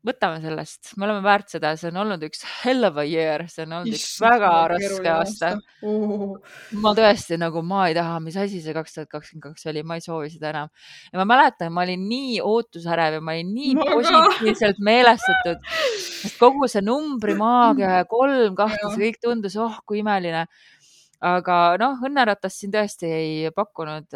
[0.06, 3.66] võtame sellest, me oleme väärt seda, see on olnud üks hell of a year, see
[3.66, 5.51] on olnud üks Issand, väga väga raske aasta.
[5.86, 6.36] Uh,
[6.84, 9.97] ma tõesti nagu, ma ei taha, mis asi see kaks tuhat kakskümmend kaks oli, ma
[9.99, 10.72] ei soovi seda enam.
[11.12, 13.97] ja ma mäletan, ma olin nii ootusärev ja ma olin nii Ma ka.
[13.99, 15.66] positiivselt meelestatud,
[16.22, 20.45] sest kogu see numbrimaagia ja kolm, see kõik tundus, oh kui imeline.
[21.26, 24.14] Aga noh, õnneratast siin tõesti ei pakkunud.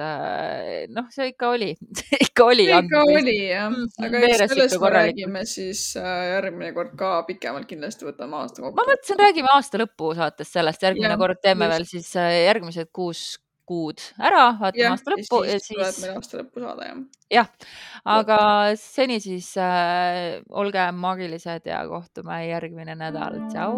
[0.93, 1.73] noh, see ikka oli
[2.27, 2.69] ikka oli.
[2.69, 7.11] ikka oli jah, Mm, aga veeres eks sellest me räägime siis äh, järgmine kord ka
[7.27, 8.87] pikemalt kindlasti võtame aasta ma kokku.
[8.89, 11.75] mõtlesin, räägime aasta lõpu saates sellest, järgmine Jah, kord teeme just.
[11.75, 13.23] veel siis äh, järgmised kuus
[13.69, 17.03] kuud ära, vaatame jah, aasta ja lõppu ja siis tuleb meil aasta lõppu saada jah.
[17.37, 17.51] jah,
[18.17, 18.39] aga
[18.81, 23.77] seni siis äh, olge maagilised ja kohtume järgmine nädal, tšau.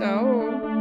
[0.00, 0.77] tšau.